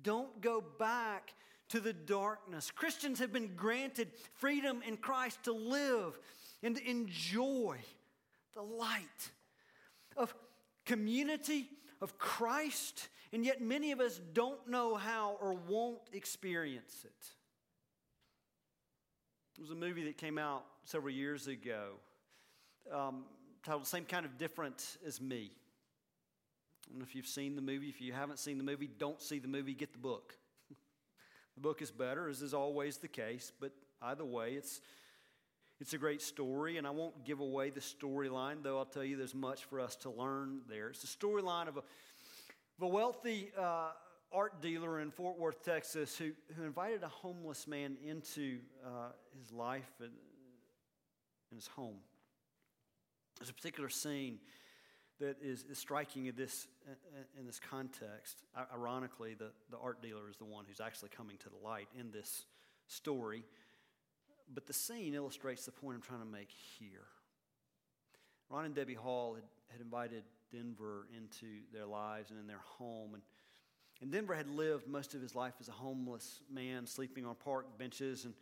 Don't 0.00 0.40
go 0.40 0.62
back 0.78 1.34
to 1.68 1.80
the 1.80 1.92
darkness. 1.92 2.70
Christians 2.70 3.18
have 3.18 3.32
been 3.32 3.54
granted 3.56 4.08
freedom 4.34 4.82
in 4.86 4.96
Christ 4.96 5.44
to 5.44 5.52
live 5.52 6.18
and 6.62 6.76
to 6.76 6.90
enjoy 6.90 7.78
the 8.54 8.62
light 8.62 9.30
of 10.16 10.34
community, 10.84 11.68
of 12.00 12.18
Christ, 12.18 13.08
and 13.32 13.44
yet 13.44 13.60
many 13.60 13.92
of 13.92 14.00
us 14.00 14.20
don't 14.32 14.68
know 14.68 14.94
how 14.94 15.36
or 15.40 15.52
won't 15.52 16.00
experience 16.12 17.04
it. 17.04 17.26
It 19.58 19.62
was 19.62 19.70
a 19.70 19.74
movie 19.74 20.04
that 20.04 20.18
came 20.18 20.38
out 20.38 20.64
several 20.84 21.12
years 21.12 21.46
ago 21.46 21.92
um, 22.92 23.24
titled 23.64 23.86
Same 23.86 24.04
Kind 24.04 24.26
of 24.26 24.38
Different 24.38 24.98
as 25.06 25.20
Me. 25.20 25.50
I 26.86 26.90
don't 26.90 26.98
know 27.00 27.04
if 27.04 27.14
you've 27.14 27.26
seen 27.26 27.56
the 27.56 27.62
movie. 27.62 27.88
If 27.88 28.00
you 28.00 28.12
haven't 28.12 28.38
seen 28.38 28.58
the 28.58 28.64
movie, 28.64 28.88
don't 28.98 29.20
see 29.20 29.38
the 29.38 29.48
movie, 29.48 29.74
get 29.74 29.92
the 29.92 29.98
book. 29.98 30.34
The 31.56 31.60
book 31.62 31.82
is 31.82 31.90
better, 31.90 32.28
as 32.28 32.42
is 32.42 32.54
always 32.54 32.98
the 32.98 33.08
case, 33.08 33.50
but 33.58 33.72
either 34.02 34.24
way, 34.24 34.52
it's, 34.52 34.80
it's 35.80 35.94
a 35.94 35.98
great 35.98 36.20
story, 36.20 36.76
and 36.76 36.86
I 36.86 36.90
won't 36.90 37.24
give 37.24 37.40
away 37.40 37.70
the 37.70 37.80
storyline, 37.80 38.62
though 38.62 38.78
I'll 38.78 38.84
tell 38.84 39.02
you 39.02 39.16
there's 39.16 39.34
much 39.34 39.64
for 39.64 39.80
us 39.80 39.96
to 39.96 40.10
learn 40.10 40.60
there. 40.68 40.88
It's 40.90 41.00
the 41.00 41.26
storyline 41.26 41.68
of 41.68 41.78
a, 41.78 41.80
of 41.80 42.82
a 42.82 42.86
wealthy 42.86 43.50
uh, 43.58 43.88
art 44.30 44.60
dealer 44.60 45.00
in 45.00 45.10
Fort 45.10 45.38
Worth, 45.38 45.64
Texas, 45.64 46.16
who, 46.16 46.32
who 46.56 46.64
invited 46.64 47.02
a 47.02 47.08
homeless 47.08 47.66
man 47.66 47.96
into 48.06 48.58
uh, 48.84 49.12
his 49.40 49.50
life 49.50 49.94
and, 50.00 50.12
and 51.50 51.58
his 51.58 51.68
home. 51.68 51.96
There's 53.38 53.50
a 53.50 53.54
particular 53.54 53.88
scene 53.88 54.40
that 55.20 55.36
is, 55.42 55.64
is 55.70 55.78
striking 55.78 56.26
in 56.26 56.36
this, 56.36 56.66
in 57.38 57.46
this 57.46 57.58
context. 57.58 58.42
Ironically, 58.74 59.34
the, 59.34 59.50
the 59.70 59.78
art 59.78 60.02
dealer 60.02 60.28
is 60.28 60.36
the 60.36 60.44
one 60.44 60.64
who's 60.68 60.80
actually 60.80 61.08
coming 61.08 61.36
to 61.38 61.48
the 61.48 61.66
light 61.66 61.88
in 61.98 62.10
this 62.10 62.44
story. 62.86 63.44
But 64.52 64.66
the 64.66 64.72
scene 64.72 65.14
illustrates 65.14 65.64
the 65.64 65.72
point 65.72 65.96
I'm 65.96 66.02
trying 66.02 66.20
to 66.20 66.26
make 66.26 66.50
here. 66.78 67.06
Ron 68.50 68.66
and 68.66 68.74
Debbie 68.74 68.94
Hall 68.94 69.34
had, 69.34 69.44
had 69.68 69.80
invited 69.80 70.22
Denver 70.52 71.08
into 71.16 71.46
their 71.72 71.86
lives 71.86 72.30
and 72.30 72.38
in 72.38 72.46
their 72.46 72.62
home. 72.78 73.14
And, 73.14 73.22
and 74.02 74.12
Denver 74.12 74.34
had 74.34 74.48
lived 74.48 74.86
most 74.86 75.14
of 75.14 75.22
his 75.22 75.34
life 75.34 75.54
as 75.60 75.68
a 75.68 75.72
homeless 75.72 76.42
man, 76.52 76.86
sleeping 76.86 77.24
on 77.24 77.34
park 77.36 77.78
benches 77.78 78.24
and, 78.24 78.34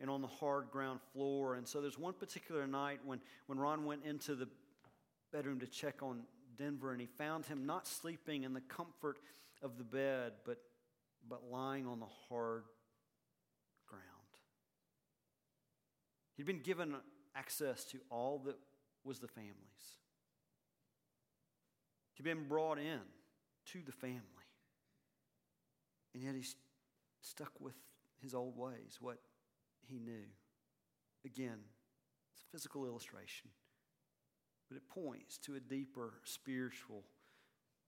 and 0.00 0.10
on 0.10 0.20
the 0.20 0.28
hard 0.28 0.70
ground 0.70 1.00
floor. 1.12 1.54
And 1.54 1.66
so 1.66 1.80
there's 1.80 1.98
one 1.98 2.12
particular 2.12 2.66
night 2.66 3.00
when, 3.04 3.20
when 3.46 3.58
Ron 3.58 3.86
went 3.86 4.04
into 4.04 4.34
the 4.34 4.48
bedroom 5.36 5.60
to 5.60 5.66
check 5.66 6.02
on 6.02 6.22
Denver, 6.56 6.92
and 6.92 7.00
he 7.00 7.06
found 7.06 7.44
him 7.44 7.66
not 7.66 7.86
sleeping 7.86 8.44
in 8.44 8.54
the 8.54 8.62
comfort 8.62 9.18
of 9.60 9.76
the 9.76 9.84
bed, 9.84 10.32
but, 10.46 10.56
but 11.28 11.42
lying 11.52 11.86
on 11.86 12.00
the 12.00 12.06
hard 12.06 12.64
ground. 13.86 14.02
He'd 16.38 16.46
been 16.46 16.62
given 16.62 16.94
access 17.34 17.84
to 17.84 17.98
all 18.10 18.40
that 18.46 18.56
was 19.04 19.18
the 19.18 19.28
family's. 19.28 19.52
He'd 22.14 22.22
been 22.22 22.48
brought 22.48 22.78
in 22.78 23.00
to 23.72 23.82
the 23.84 23.92
family. 23.92 24.22
And 26.14 26.22
yet 26.22 26.34
he's 26.34 26.56
stuck 27.20 27.52
with 27.60 27.76
his 28.22 28.32
old 28.32 28.56
ways, 28.56 28.96
what 29.00 29.18
he 29.86 29.98
knew. 29.98 30.24
Again, 31.26 31.58
it's 32.32 32.40
a 32.40 32.50
physical 32.56 32.86
illustration 32.86 33.50
but 34.68 34.76
it 34.76 34.88
points 34.88 35.38
to 35.38 35.54
a 35.54 35.60
deeper 35.60 36.14
spiritual 36.24 37.04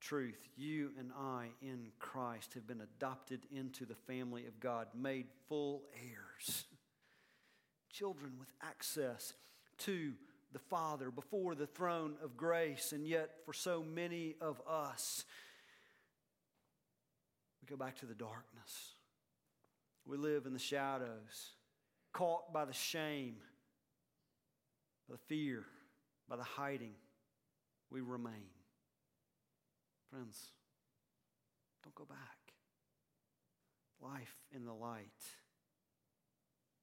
truth. 0.00 0.48
You 0.56 0.90
and 0.98 1.10
I 1.16 1.48
in 1.60 1.88
Christ 1.98 2.54
have 2.54 2.66
been 2.66 2.80
adopted 2.80 3.40
into 3.50 3.84
the 3.84 3.94
family 3.94 4.46
of 4.46 4.60
God, 4.60 4.88
made 4.94 5.26
full 5.48 5.82
heirs, 5.94 6.64
children 7.92 8.34
with 8.38 8.52
access 8.62 9.34
to 9.78 10.12
the 10.52 10.58
Father 10.58 11.10
before 11.10 11.54
the 11.54 11.66
throne 11.66 12.14
of 12.22 12.36
grace. 12.36 12.92
And 12.92 13.06
yet, 13.06 13.30
for 13.44 13.52
so 13.52 13.82
many 13.82 14.36
of 14.40 14.60
us, 14.68 15.24
we 17.60 17.66
go 17.66 17.76
back 17.76 17.96
to 17.98 18.06
the 18.06 18.14
darkness. 18.14 18.94
We 20.06 20.16
live 20.16 20.46
in 20.46 20.54
the 20.54 20.58
shadows, 20.58 21.52
caught 22.12 22.52
by 22.52 22.64
the 22.64 22.72
shame, 22.72 23.36
the 25.10 25.18
fear 25.26 25.64
by 26.28 26.36
the 26.36 26.42
hiding, 26.42 26.94
we 27.90 28.00
remain. 28.00 28.50
Friends, 30.10 30.52
don't 31.82 31.94
go 31.94 32.04
back. 32.04 32.18
Life 34.00 34.34
in 34.54 34.64
the 34.64 34.72
light 34.72 35.06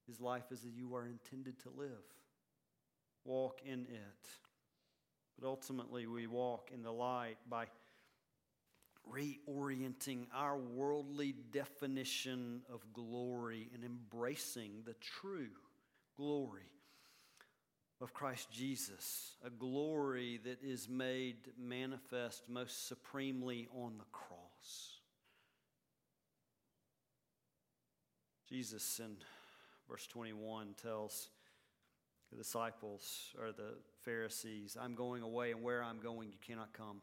is 0.09 0.19
life 0.19 0.45
as 0.51 0.65
you 0.65 0.95
are 0.95 1.05
intended 1.05 1.59
to 1.63 1.69
live. 1.75 2.03
Walk 3.23 3.61
in 3.65 3.81
it. 3.81 4.29
But 5.39 5.47
ultimately, 5.47 6.07
we 6.07 6.27
walk 6.27 6.69
in 6.73 6.81
the 6.81 6.91
light 6.91 7.37
by 7.49 7.65
reorienting 9.11 10.25
our 10.33 10.57
worldly 10.57 11.35
definition 11.51 12.61
of 12.71 12.81
glory 12.93 13.69
and 13.73 13.83
embracing 13.83 14.81
the 14.85 14.95
true 14.95 15.49
glory 16.17 16.69
of 18.01 18.13
Christ 18.13 18.51
Jesus, 18.51 19.35
a 19.45 19.49
glory 19.49 20.39
that 20.43 20.61
is 20.61 20.89
made 20.89 21.37
manifest 21.57 22.49
most 22.49 22.87
supremely 22.87 23.67
on 23.73 23.97
the 23.97 24.05
cross. 24.11 24.99
Jesus 28.49 28.99
in 28.99 29.15
verse 29.89 30.05
21 30.07 30.75
tells 30.81 31.29
the 32.31 32.37
disciples 32.37 33.33
or 33.39 33.51
the 33.51 33.75
Pharisees, 34.03 34.77
I'm 34.79 34.95
going 34.95 35.23
away, 35.23 35.51
and 35.51 35.63
where 35.63 35.83
I'm 35.83 35.99
going, 35.99 36.29
you 36.29 36.37
cannot 36.45 36.73
come. 36.73 37.01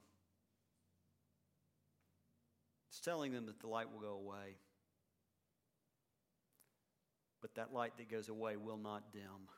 It's 2.90 3.00
telling 3.00 3.33
them 3.33 3.46
that 3.46 3.61
the 3.61 3.68
light 3.68 3.87
will 3.90 4.00
go 4.00 4.14
away. 4.14 4.57
But 7.40 7.55
that 7.55 7.72
light 7.72 7.96
that 7.96 8.11
goes 8.11 8.28
away 8.28 8.57
will 8.57 8.76
not 8.76 9.12
dim. 9.12 9.48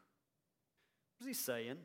What's 1.18 1.28
he 1.28 1.34
saying? 1.34 1.76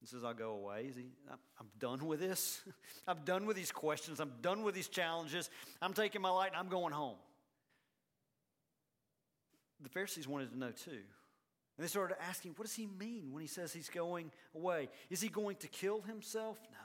He 0.00 0.06
says, 0.06 0.24
I'll 0.24 0.34
go 0.34 0.52
away. 0.52 0.86
Is 0.88 0.96
he, 0.96 1.06
I'm 1.30 1.66
done 1.78 2.06
with 2.06 2.20
this. 2.20 2.62
I'm 3.08 3.18
done 3.24 3.44
with 3.44 3.56
these 3.56 3.70
questions. 3.70 4.18
I'm 4.18 4.32
done 4.40 4.62
with 4.62 4.74
these 4.74 4.88
challenges. 4.88 5.50
I'm 5.82 5.92
taking 5.92 6.22
my 6.22 6.30
light 6.30 6.52
and 6.52 6.56
I'm 6.56 6.68
going 6.68 6.92
home. 6.92 7.16
The 9.82 9.90
Pharisees 9.90 10.26
wanted 10.26 10.52
to 10.52 10.58
know 10.58 10.70
too. 10.70 10.90
And 10.90 11.84
they 11.84 11.86
started 11.86 12.16
asking, 12.28 12.52
what 12.56 12.66
does 12.66 12.74
he 12.74 12.86
mean 12.86 13.32
when 13.32 13.42
he 13.42 13.46
says 13.46 13.72
he's 13.72 13.88
going 13.88 14.30
away? 14.54 14.88
Is 15.10 15.20
he 15.20 15.28
going 15.28 15.56
to 15.56 15.68
kill 15.68 16.02
himself? 16.02 16.58
No. 16.70 16.78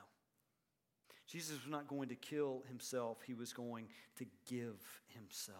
Jesus 1.27 1.61
was 1.63 1.71
not 1.71 1.87
going 1.87 2.09
to 2.09 2.15
kill 2.15 2.63
himself, 2.67 3.17
he 3.25 3.33
was 3.33 3.51
going 3.51 3.87
to 4.17 4.25
give 4.47 4.79
himself. 5.07 5.57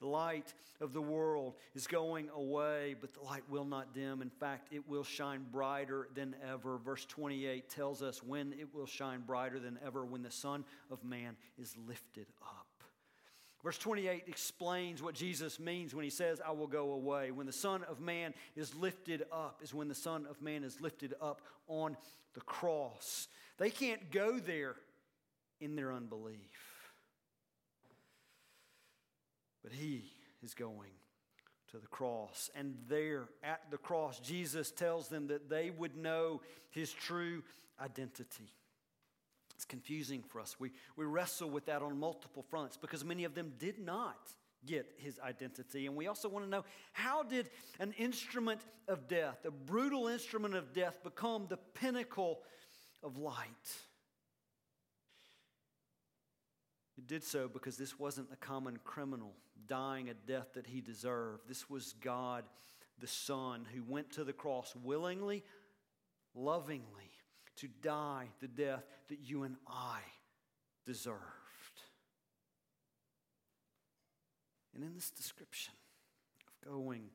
The 0.00 0.06
light 0.06 0.54
of 0.80 0.92
the 0.92 1.02
world 1.02 1.54
is 1.74 1.86
going 1.86 2.28
away, 2.34 2.94
but 3.00 3.12
the 3.14 3.20
light 3.20 3.42
will 3.48 3.64
not 3.64 3.94
dim. 3.94 4.22
In 4.22 4.30
fact, 4.30 4.72
it 4.72 4.88
will 4.88 5.02
shine 5.02 5.44
brighter 5.50 6.08
than 6.14 6.36
ever. 6.48 6.78
Verse 6.78 7.04
28 7.04 7.68
tells 7.68 8.02
us 8.02 8.22
when 8.22 8.52
it 8.52 8.72
will 8.72 8.86
shine 8.86 9.22
brighter 9.26 9.58
than 9.58 9.78
ever 9.84 10.04
when 10.04 10.22
the 10.22 10.30
Son 10.30 10.64
of 10.90 11.02
Man 11.02 11.36
is 11.58 11.74
lifted 11.86 12.26
up. 12.42 12.66
Verse 13.64 13.78
28 13.78 14.24
explains 14.28 15.02
what 15.02 15.14
Jesus 15.14 15.58
means 15.58 15.94
when 15.94 16.04
he 16.04 16.10
says, 16.10 16.40
I 16.46 16.52
will 16.52 16.68
go 16.68 16.92
away. 16.92 17.32
When 17.32 17.46
the 17.46 17.52
Son 17.52 17.82
of 17.84 18.00
Man 18.00 18.32
is 18.54 18.74
lifted 18.76 19.24
up, 19.32 19.60
is 19.62 19.74
when 19.74 19.88
the 19.88 19.96
Son 19.96 20.26
of 20.30 20.40
Man 20.40 20.62
is 20.62 20.80
lifted 20.80 21.14
up 21.20 21.42
on 21.66 21.96
the 22.34 22.40
cross. 22.42 23.26
They 23.58 23.70
can't 23.70 24.12
go 24.12 24.38
there 24.38 24.76
in 25.60 25.74
their 25.74 25.92
unbelief. 25.92 26.67
But 29.62 29.72
he 29.72 30.12
is 30.42 30.54
going 30.54 30.90
to 31.70 31.78
the 31.78 31.86
cross. 31.86 32.50
And 32.54 32.76
there 32.88 33.28
at 33.42 33.60
the 33.70 33.78
cross, 33.78 34.20
Jesus 34.20 34.70
tells 34.70 35.08
them 35.08 35.26
that 35.28 35.48
they 35.48 35.70
would 35.70 35.96
know 35.96 36.40
his 36.70 36.92
true 36.92 37.42
identity. 37.80 38.52
It's 39.54 39.64
confusing 39.64 40.22
for 40.22 40.40
us. 40.40 40.56
We, 40.58 40.70
we 40.96 41.04
wrestle 41.04 41.50
with 41.50 41.66
that 41.66 41.82
on 41.82 41.98
multiple 41.98 42.44
fronts 42.48 42.76
because 42.76 43.04
many 43.04 43.24
of 43.24 43.34
them 43.34 43.52
did 43.58 43.78
not 43.78 44.32
get 44.64 44.86
his 44.98 45.18
identity. 45.20 45.86
And 45.86 45.96
we 45.96 46.06
also 46.06 46.28
want 46.28 46.44
to 46.44 46.50
know 46.50 46.64
how 46.92 47.22
did 47.22 47.50
an 47.80 47.92
instrument 47.98 48.60
of 48.86 49.08
death, 49.08 49.44
a 49.44 49.50
brutal 49.50 50.08
instrument 50.08 50.54
of 50.54 50.72
death, 50.72 51.02
become 51.02 51.46
the 51.48 51.58
pinnacle 51.74 52.40
of 53.02 53.18
light? 53.18 53.46
It 56.98 57.06
did 57.06 57.22
so 57.22 57.48
because 57.48 57.76
this 57.76 57.96
wasn't 57.96 58.28
a 58.32 58.36
common 58.36 58.78
criminal 58.82 59.32
dying 59.68 60.08
a 60.08 60.14
death 60.14 60.54
that 60.54 60.66
he 60.66 60.80
deserved. 60.80 61.42
This 61.48 61.70
was 61.70 61.94
God 62.00 62.44
the 62.98 63.06
Son 63.06 63.64
who 63.72 63.84
went 63.84 64.10
to 64.12 64.24
the 64.24 64.32
cross 64.32 64.74
willingly, 64.82 65.44
lovingly, 66.34 67.12
to 67.56 67.68
die 67.82 68.26
the 68.40 68.48
death 68.48 68.82
that 69.08 69.20
you 69.20 69.44
and 69.44 69.56
I 69.68 70.00
deserved. 70.84 71.22
And 74.74 74.82
in 74.82 74.94
this 74.94 75.10
description 75.10 75.74
of 76.48 76.68
going 76.68 77.10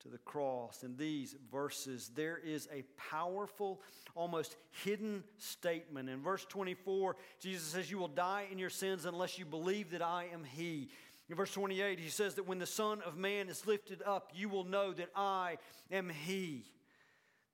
to 0.00 0.08
the 0.08 0.18
cross. 0.18 0.82
In 0.82 0.96
these 0.96 1.34
verses, 1.50 2.10
there 2.14 2.38
is 2.38 2.68
a 2.72 2.84
powerful, 3.10 3.80
almost 4.14 4.56
hidden 4.84 5.24
statement. 5.38 6.08
In 6.08 6.22
verse 6.22 6.44
24, 6.48 7.16
Jesus 7.40 7.66
says, 7.66 7.90
You 7.90 7.98
will 7.98 8.08
die 8.08 8.46
in 8.50 8.58
your 8.58 8.70
sins 8.70 9.04
unless 9.04 9.38
you 9.38 9.44
believe 9.44 9.90
that 9.90 10.02
I 10.02 10.26
am 10.32 10.44
He. 10.44 10.88
In 11.28 11.36
verse 11.36 11.52
28, 11.52 11.98
he 11.98 12.08
says 12.08 12.34
that 12.36 12.46
when 12.46 12.58
the 12.58 12.66
Son 12.66 13.02
of 13.02 13.16
Man 13.16 13.48
is 13.48 13.66
lifted 13.66 14.02
up, 14.06 14.32
you 14.34 14.48
will 14.48 14.64
know 14.64 14.92
that 14.92 15.10
I 15.14 15.58
am 15.90 16.08
He. 16.08 16.64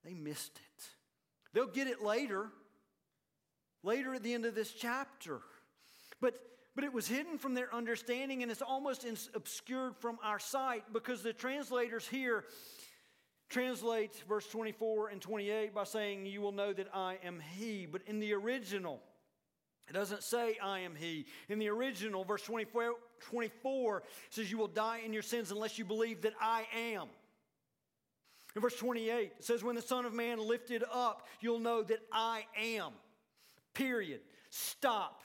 They 0.05 0.15
missed 0.15 0.57
it. 0.57 0.85
They'll 1.53 1.67
get 1.67 1.89
it 1.89 2.03
later, 2.03 2.49
later 3.83 4.15
at 4.15 4.23
the 4.23 4.35
end 4.35 4.45
of 4.45 4.55
this 4.55 4.73
chapter. 4.73 5.41
But, 6.21 6.35
but 6.75 6.85
it 6.85 6.93
was 6.93 7.07
hidden 7.07 7.39
from 7.39 7.55
their 7.55 7.73
understanding 7.75 8.43
and 8.43 8.51
it's 8.51 8.63
almost 8.63 9.07
obscured 9.35 9.97
from 9.97 10.19
our 10.23 10.39
sight 10.39 10.85
because 10.93 11.23
the 11.23 11.33
translators 11.33 12.07
here 12.07 12.45
translate 13.49 14.25
verse 14.29 14.49
24 14.49 15.09
and 15.09 15.21
28 15.21 15.75
by 15.75 15.85
saying, 15.85 16.27
You 16.27 16.41
will 16.41 16.53
know 16.53 16.73
that 16.73 16.89
I 16.93 17.19
am 17.25 17.41
He. 17.57 17.87
But 17.87 18.03
in 18.07 18.19
the 18.19 18.33
original, 18.33 19.01
it 19.89 19.93
doesn't 19.93 20.23
say, 20.23 20.57
I 20.63 20.81
am 20.81 20.95
He. 20.97 21.27
In 21.49 21.59
the 21.59 21.69
original, 21.69 22.25
verse 22.25 22.43
24, 22.43 22.95
24 23.21 24.03
says, 24.31 24.51
You 24.51 24.59
will 24.59 24.69
die 24.69 25.03
in 25.05 25.13
your 25.13 25.23
sins 25.23 25.51
unless 25.51 25.79
you 25.79 25.85
believe 25.85 26.23
that 26.23 26.35
I 26.41 26.67
am. 26.93 27.09
In 28.57 28.63
verse 28.63 28.77
28, 28.77 29.33
it 29.39 29.45
says, 29.45 29.63
When 29.63 29.77
the 29.77 29.83
Son 29.83 30.05
of 30.05 30.15
Man 30.15 30.39
lifted 30.39 30.83
up, 30.93 31.27
you'll 31.41 31.61
know 31.61 31.83
that 31.83 32.01
I 32.13 32.47
am. 32.61 32.93
Period. 33.75 34.21
Stop. 34.51 35.21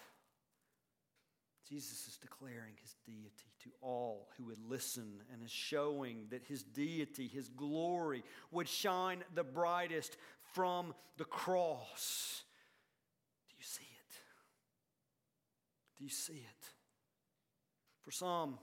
Jesus 1.70 2.08
is 2.08 2.18
declaring 2.18 2.74
his 2.82 2.96
deity 3.06 3.54
to 3.64 3.70
all 3.80 4.30
who 4.38 4.46
would 4.46 4.58
listen 4.68 5.22
and 5.32 5.44
is 5.44 5.52
showing 5.52 6.26
that 6.32 6.44
his 6.44 6.64
deity, 6.64 7.28
his 7.28 7.48
glory, 7.50 8.24
would 8.50 8.68
shine 8.68 9.24
the 9.36 9.44
brightest 9.44 10.18
from 10.54 10.96
the 11.18 11.26
cross. 11.26 12.44
Do 13.50 13.56
you 13.60 13.64
see 13.64 13.84
it? 13.84 14.16
Do 16.00 16.04
you 16.06 16.10
see 16.10 16.34
it? 16.34 16.66
For 18.02 18.10
some, 18.10 18.58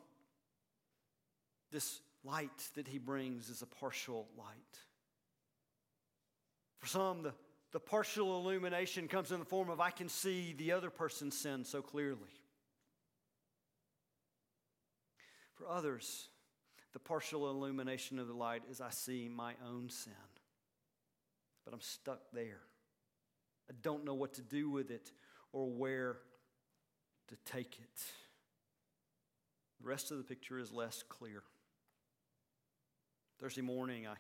this 1.71 2.01
light 2.25 2.71
that 2.75 2.89
he 2.89 2.99
brings 2.99 3.49
is 3.51 3.63
a 3.63 3.67
partial 3.67 4.27
light. 4.37 4.81
For 6.79 6.89
some, 6.89 7.23
the, 7.23 7.35
the 7.71 7.79
partial 7.79 8.41
illumination 8.41 9.07
comes 9.07 9.31
in 9.31 9.39
the 9.39 9.45
form 9.45 9.71
of 9.71 9.81
I 9.81 9.91
can 9.91 10.09
see 10.09 10.57
the 10.59 10.73
other 10.73 10.91
person's 10.91 11.39
sin 11.39 11.65
so 11.65 11.83
clearly. 11.83 12.33
For 15.57 15.69
others, 15.69 16.29
the 16.93 16.99
partial 16.99 17.51
illumination 17.51 18.19
of 18.19 18.29
the 18.29 18.35
light 18.35 18.63
is 18.71 18.81
I 18.81 18.91
see 18.91 19.29
my 19.29 19.55
own 19.67 19.89
sin. 19.89 20.13
But 21.65 21.75
I'm 21.75 21.81
stuck 21.81 22.21
there. 22.33 22.61
I 23.69 23.75
don't 23.83 24.05
know 24.05 24.15
what 24.15 24.35
to 24.35 24.43
do 24.43 24.71
with 24.71 24.91
it 24.91 25.11
or 25.53 25.69
where 25.69 26.19
to 27.29 27.37
take 27.45 27.79
it. 27.81 28.05
The 29.81 29.89
rest 29.89 30.11
of 30.11 30.19
the 30.19 30.25
picture 30.25 30.59
is 30.59 30.73
less 30.73 31.03
clear. 31.09 31.43
Thursday 33.41 33.63
morning, 33.63 34.07
I, 34.07 34.15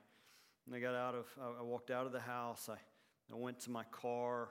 I 0.74 0.80
got 0.80 0.94
out 0.94 1.14
of, 1.14 1.26
I 1.58 1.62
walked 1.62 1.90
out 1.90 2.06
of 2.06 2.12
the 2.12 2.20
house. 2.20 2.68
I, 2.68 2.76
I 3.32 3.36
went 3.36 3.60
to 3.60 3.70
my 3.70 3.84
car 3.84 4.48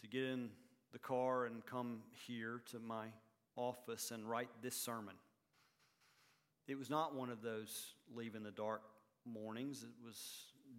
to 0.00 0.08
get 0.08 0.24
in 0.24 0.50
the 0.92 0.98
car 0.98 1.44
and 1.44 1.64
come 1.66 2.00
here 2.26 2.62
to 2.70 2.78
my 2.78 3.06
office 3.56 4.10
and 4.10 4.28
write 4.28 4.48
this 4.62 4.74
sermon. 4.74 5.14
It 6.70 6.78
was 6.78 6.88
not 6.88 7.16
one 7.16 7.30
of 7.30 7.42
those 7.42 7.94
leave 8.14 8.36
in 8.36 8.44
the 8.44 8.52
dark 8.52 8.82
mornings. 9.24 9.82
It 9.82 9.88
was 10.04 10.16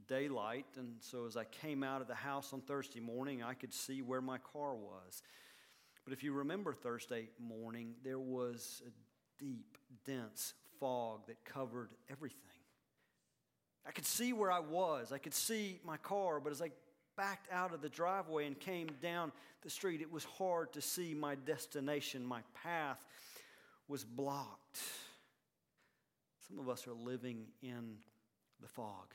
daylight, 0.07 0.65
and 0.77 0.95
so 1.01 1.25
as 1.25 1.35
I 1.35 1.43
came 1.43 1.83
out 1.83 1.99
of 1.99 2.07
the 2.07 2.15
house 2.15 2.53
on 2.53 2.61
Thursday 2.61 3.01
morning, 3.01 3.43
I 3.43 3.55
could 3.55 3.73
see 3.73 4.01
where 4.01 4.21
my 4.21 4.37
car 4.37 4.73
was. 4.73 5.21
But 6.05 6.13
if 6.13 6.23
you 6.23 6.31
remember 6.31 6.71
Thursday 6.71 7.27
morning, 7.37 7.95
there 8.05 8.19
was 8.19 8.81
a 8.87 9.43
deep, 9.43 9.77
dense 10.05 10.53
fog 10.79 11.27
that 11.27 11.43
covered 11.43 11.89
everything. 12.09 12.39
I 13.85 13.91
could 13.91 14.05
see 14.05 14.31
where 14.31 14.49
I 14.49 14.61
was. 14.61 15.11
I 15.11 15.17
could 15.17 15.33
see 15.33 15.81
my 15.83 15.97
car, 15.97 16.39
but 16.39 16.53
as 16.53 16.61
I 16.61 16.69
backed 17.17 17.51
out 17.51 17.73
of 17.73 17.81
the 17.81 17.89
driveway 17.89 18.47
and 18.47 18.57
came 18.57 18.87
down 19.01 19.33
the 19.61 19.69
street, 19.69 19.99
it 19.99 20.09
was 20.09 20.23
hard 20.23 20.71
to 20.71 20.79
see 20.79 21.13
my 21.13 21.35
destination. 21.35 22.25
My 22.25 22.43
path 22.63 23.03
was 23.89 24.05
blocked. 24.05 24.79
Some 26.51 26.59
of 26.59 26.67
us 26.67 26.85
are 26.85 26.93
living 26.93 27.45
in 27.61 27.95
the 28.59 28.67
fog. 28.67 29.13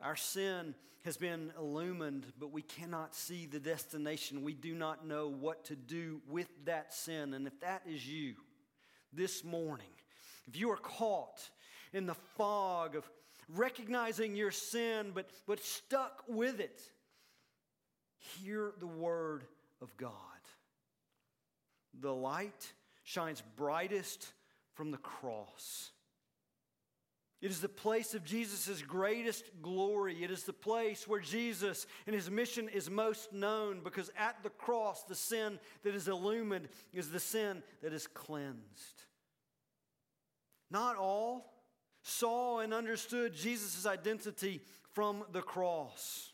Our 0.00 0.16
sin 0.16 0.74
has 1.04 1.18
been 1.18 1.52
illumined, 1.58 2.24
but 2.40 2.52
we 2.52 2.62
cannot 2.62 3.14
see 3.14 3.44
the 3.44 3.60
destination. 3.60 4.42
We 4.42 4.54
do 4.54 4.74
not 4.74 5.06
know 5.06 5.28
what 5.28 5.66
to 5.66 5.76
do 5.76 6.22
with 6.26 6.48
that 6.64 6.94
sin. 6.94 7.34
And 7.34 7.46
if 7.46 7.60
that 7.60 7.82
is 7.86 8.08
you 8.08 8.34
this 9.12 9.44
morning, 9.44 9.92
if 10.46 10.56
you 10.56 10.70
are 10.70 10.78
caught 10.78 11.50
in 11.92 12.06
the 12.06 12.16
fog 12.38 12.96
of 12.96 13.06
recognizing 13.54 14.34
your 14.34 14.52
sin, 14.52 15.12
but, 15.14 15.28
but 15.46 15.62
stuck 15.62 16.24
with 16.26 16.60
it, 16.60 16.80
hear 18.16 18.72
the 18.80 18.86
word 18.86 19.44
of 19.82 19.94
God. 19.98 20.10
The 22.00 22.14
light 22.14 22.72
shines 23.04 23.42
brightest 23.56 24.32
from 24.72 24.90
the 24.92 24.98
cross. 24.98 25.90
It 27.46 27.52
is 27.52 27.60
the 27.60 27.68
place 27.68 28.12
of 28.12 28.24
Jesus' 28.24 28.82
greatest 28.82 29.44
glory. 29.62 30.24
It 30.24 30.32
is 30.32 30.42
the 30.42 30.52
place 30.52 31.06
where 31.06 31.20
Jesus 31.20 31.86
and 32.04 32.12
his 32.12 32.28
mission 32.28 32.68
is 32.68 32.90
most 32.90 33.32
known 33.32 33.82
because 33.84 34.10
at 34.18 34.42
the 34.42 34.50
cross, 34.50 35.04
the 35.04 35.14
sin 35.14 35.60
that 35.84 35.94
is 35.94 36.08
illumined 36.08 36.66
is 36.92 37.10
the 37.10 37.20
sin 37.20 37.62
that 37.84 37.92
is 37.92 38.08
cleansed. 38.08 39.04
Not 40.72 40.96
all 40.96 41.54
saw 42.02 42.58
and 42.58 42.74
understood 42.74 43.32
Jesus' 43.32 43.86
identity 43.86 44.60
from 44.92 45.22
the 45.30 45.40
cross. 45.40 46.32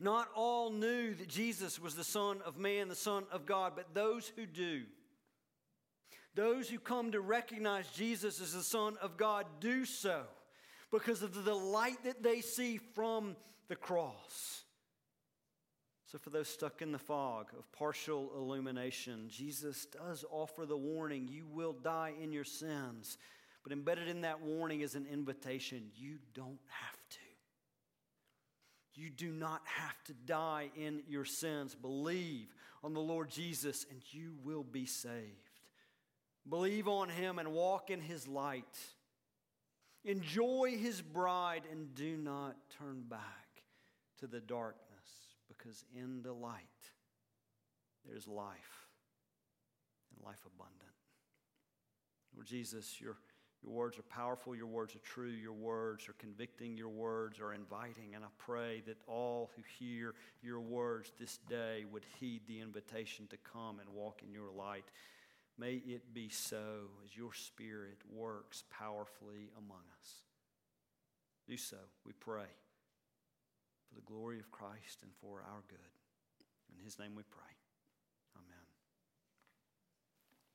Not 0.00 0.26
all 0.34 0.72
knew 0.72 1.14
that 1.14 1.28
Jesus 1.28 1.78
was 1.78 1.94
the 1.94 2.02
Son 2.02 2.40
of 2.44 2.58
Man, 2.58 2.88
the 2.88 2.96
Son 2.96 3.26
of 3.30 3.46
God, 3.46 3.74
but 3.76 3.94
those 3.94 4.32
who 4.34 4.44
do 4.44 4.86
those 6.34 6.68
who 6.68 6.78
come 6.78 7.12
to 7.12 7.20
recognize 7.20 7.86
Jesus 7.88 8.40
as 8.40 8.52
the 8.52 8.62
Son 8.62 8.96
of 9.00 9.16
God 9.16 9.46
do 9.60 9.84
so 9.84 10.22
because 10.90 11.22
of 11.22 11.44
the 11.44 11.54
light 11.54 12.02
that 12.04 12.22
they 12.22 12.40
see 12.40 12.78
from 12.94 13.36
the 13.68 13.76
cross. 13.76 14.64
So, 16.06 16.18
for 16.18 16.30
those 16.30 16.48
stuck 16.48 16.80
in 16.80 16.92
the 16.92 16.98
fog 16.98 17.46
of 17.58 17.70
partial 17.72 18.30
illumination, 18.36 19.28
Jesus 19.28 19.86
does 19.86 20.24
offer 20.30 20.64
the 20.64 20.76
warning 20.76 21.26
you 21.28 21.46
will 21.46 21.72
die 21.72 22.12
in 22.22 22.32
your 22.32 22.44
sins. 22.44 23.18
But 23.64 23.72
embedded 23.72 24.08
in 24.08 24.20
that 24.20 24.42
warning 24.42 24.82
is 24.82 24.94
an 24.94 25.06
invitation 25.10 25.90
you 25.96 26.18
don't 26.34 26.60
have 26.68 27.08
to. 27.10 27.18
You 28.94 29.10
do 29.10 29.32
not 29.32 29.62
have 29.64 30.04
to 30.04 30.12
die 30.12 30.70
in 30.76 31.02
your 31.08 31.24
sins. 31.24 31.74
Believe 31.74 32.54
on 32.84 32.94
the 32.94 33.00
Lord 33.00 33.30
Jesus, 33.30 33.84
and 33.90 34.00
you 34.12 34.34
will 34.44 34.62
be 34.62 34.86
saved. 34.86 35.43
Believe 36.48 36.88
on 36.88 37.08
him 37.08 37.38
and 37.38 37.52
walk 37.52 37.90
in 37.90 38.00
his 38.00 38.28
light. 38.28 38.78
Enjoy 40.04 40.76
his 40.78 41.00
bride 41.00 41.62
and 41.70 41.94
do 41.94 42.16
not 42.16 42.56
turn 42.78 43.02
back 43.08 43.62
to 44.20 44.26
the 44.26 44.40
darkness 44.40 44.84
because 45.48 45.84
in 45.94 46.22
the 46.22 46.32
light 46.32 46.60
there's 48.06 48.28
life 48.28 48.88
and 50.14 50.24
life 50.24 50.44
abundant. 50.54 50.80
Lord 52.34 52.46
Jesus, 52.46 53.00
your, 53.00 53.16
your 53.62 53.72
words 53.72 53.98
are 53.98 54.02
powerful, 54.02 54.54
your 54.54 54.66
words 54.66 54.94
are 54.94 55.00
true, 55.00 55.30
your 55.30 55.52
words 55.52 56.08
are 56.08 56.14
convicting, 56.14 56.76
your 56.76 56.88
words 56.88 57.40
are 57.40 57.54
inviting. 57.54 58.14
And 58.14 58.24
I 58.24 58.28
pray 58.36 58.82
that 58.86 58.98
all 59.06 59.50
who 59.56 59.62
hear 59.78 60.14
your 60.42 60.60
words 60.60 61.12
this 61.18 61.38
day 61.48 61.84
would 61.90 62.04
heed 62.18 62.42
the 62.46 62.60
invitation 62.60 63.26
to 63.28 63.36
come 63.38 63.78
and 63.78 63.88
walk 63.88 64.22
in 64.22 64.32
your 64.32 64.50
light. 64.50 64.84
May 65.58 65.74
it 65.86 66.12
be 66.12 66.28
so 66.28 66.90
as 67.04 67.16
your 67.16 67.32
Spirit 67.32 67.98
works 68.10 68.64
powerfully 68.70 69.50
among 69.56 69.82
us. 70.00 70.22
Do 71.46 71.56
so, 71.56 71.76
we 72.04 72.12
pray, 72.12 72.50
for 73.88 73.94
the 73.94 74.00
glory 74.00 74.40
of 74.40 74.50
Christ 74.50 75.02
and 75.02 75.12
for 75.20 75.42
our 75.42 75.62
good. 75.68 75.78
In 76.76 76.84
His 76.84 76.98
name 76.98 77.14
we 77.14 77.22
pray. 77.30 77.63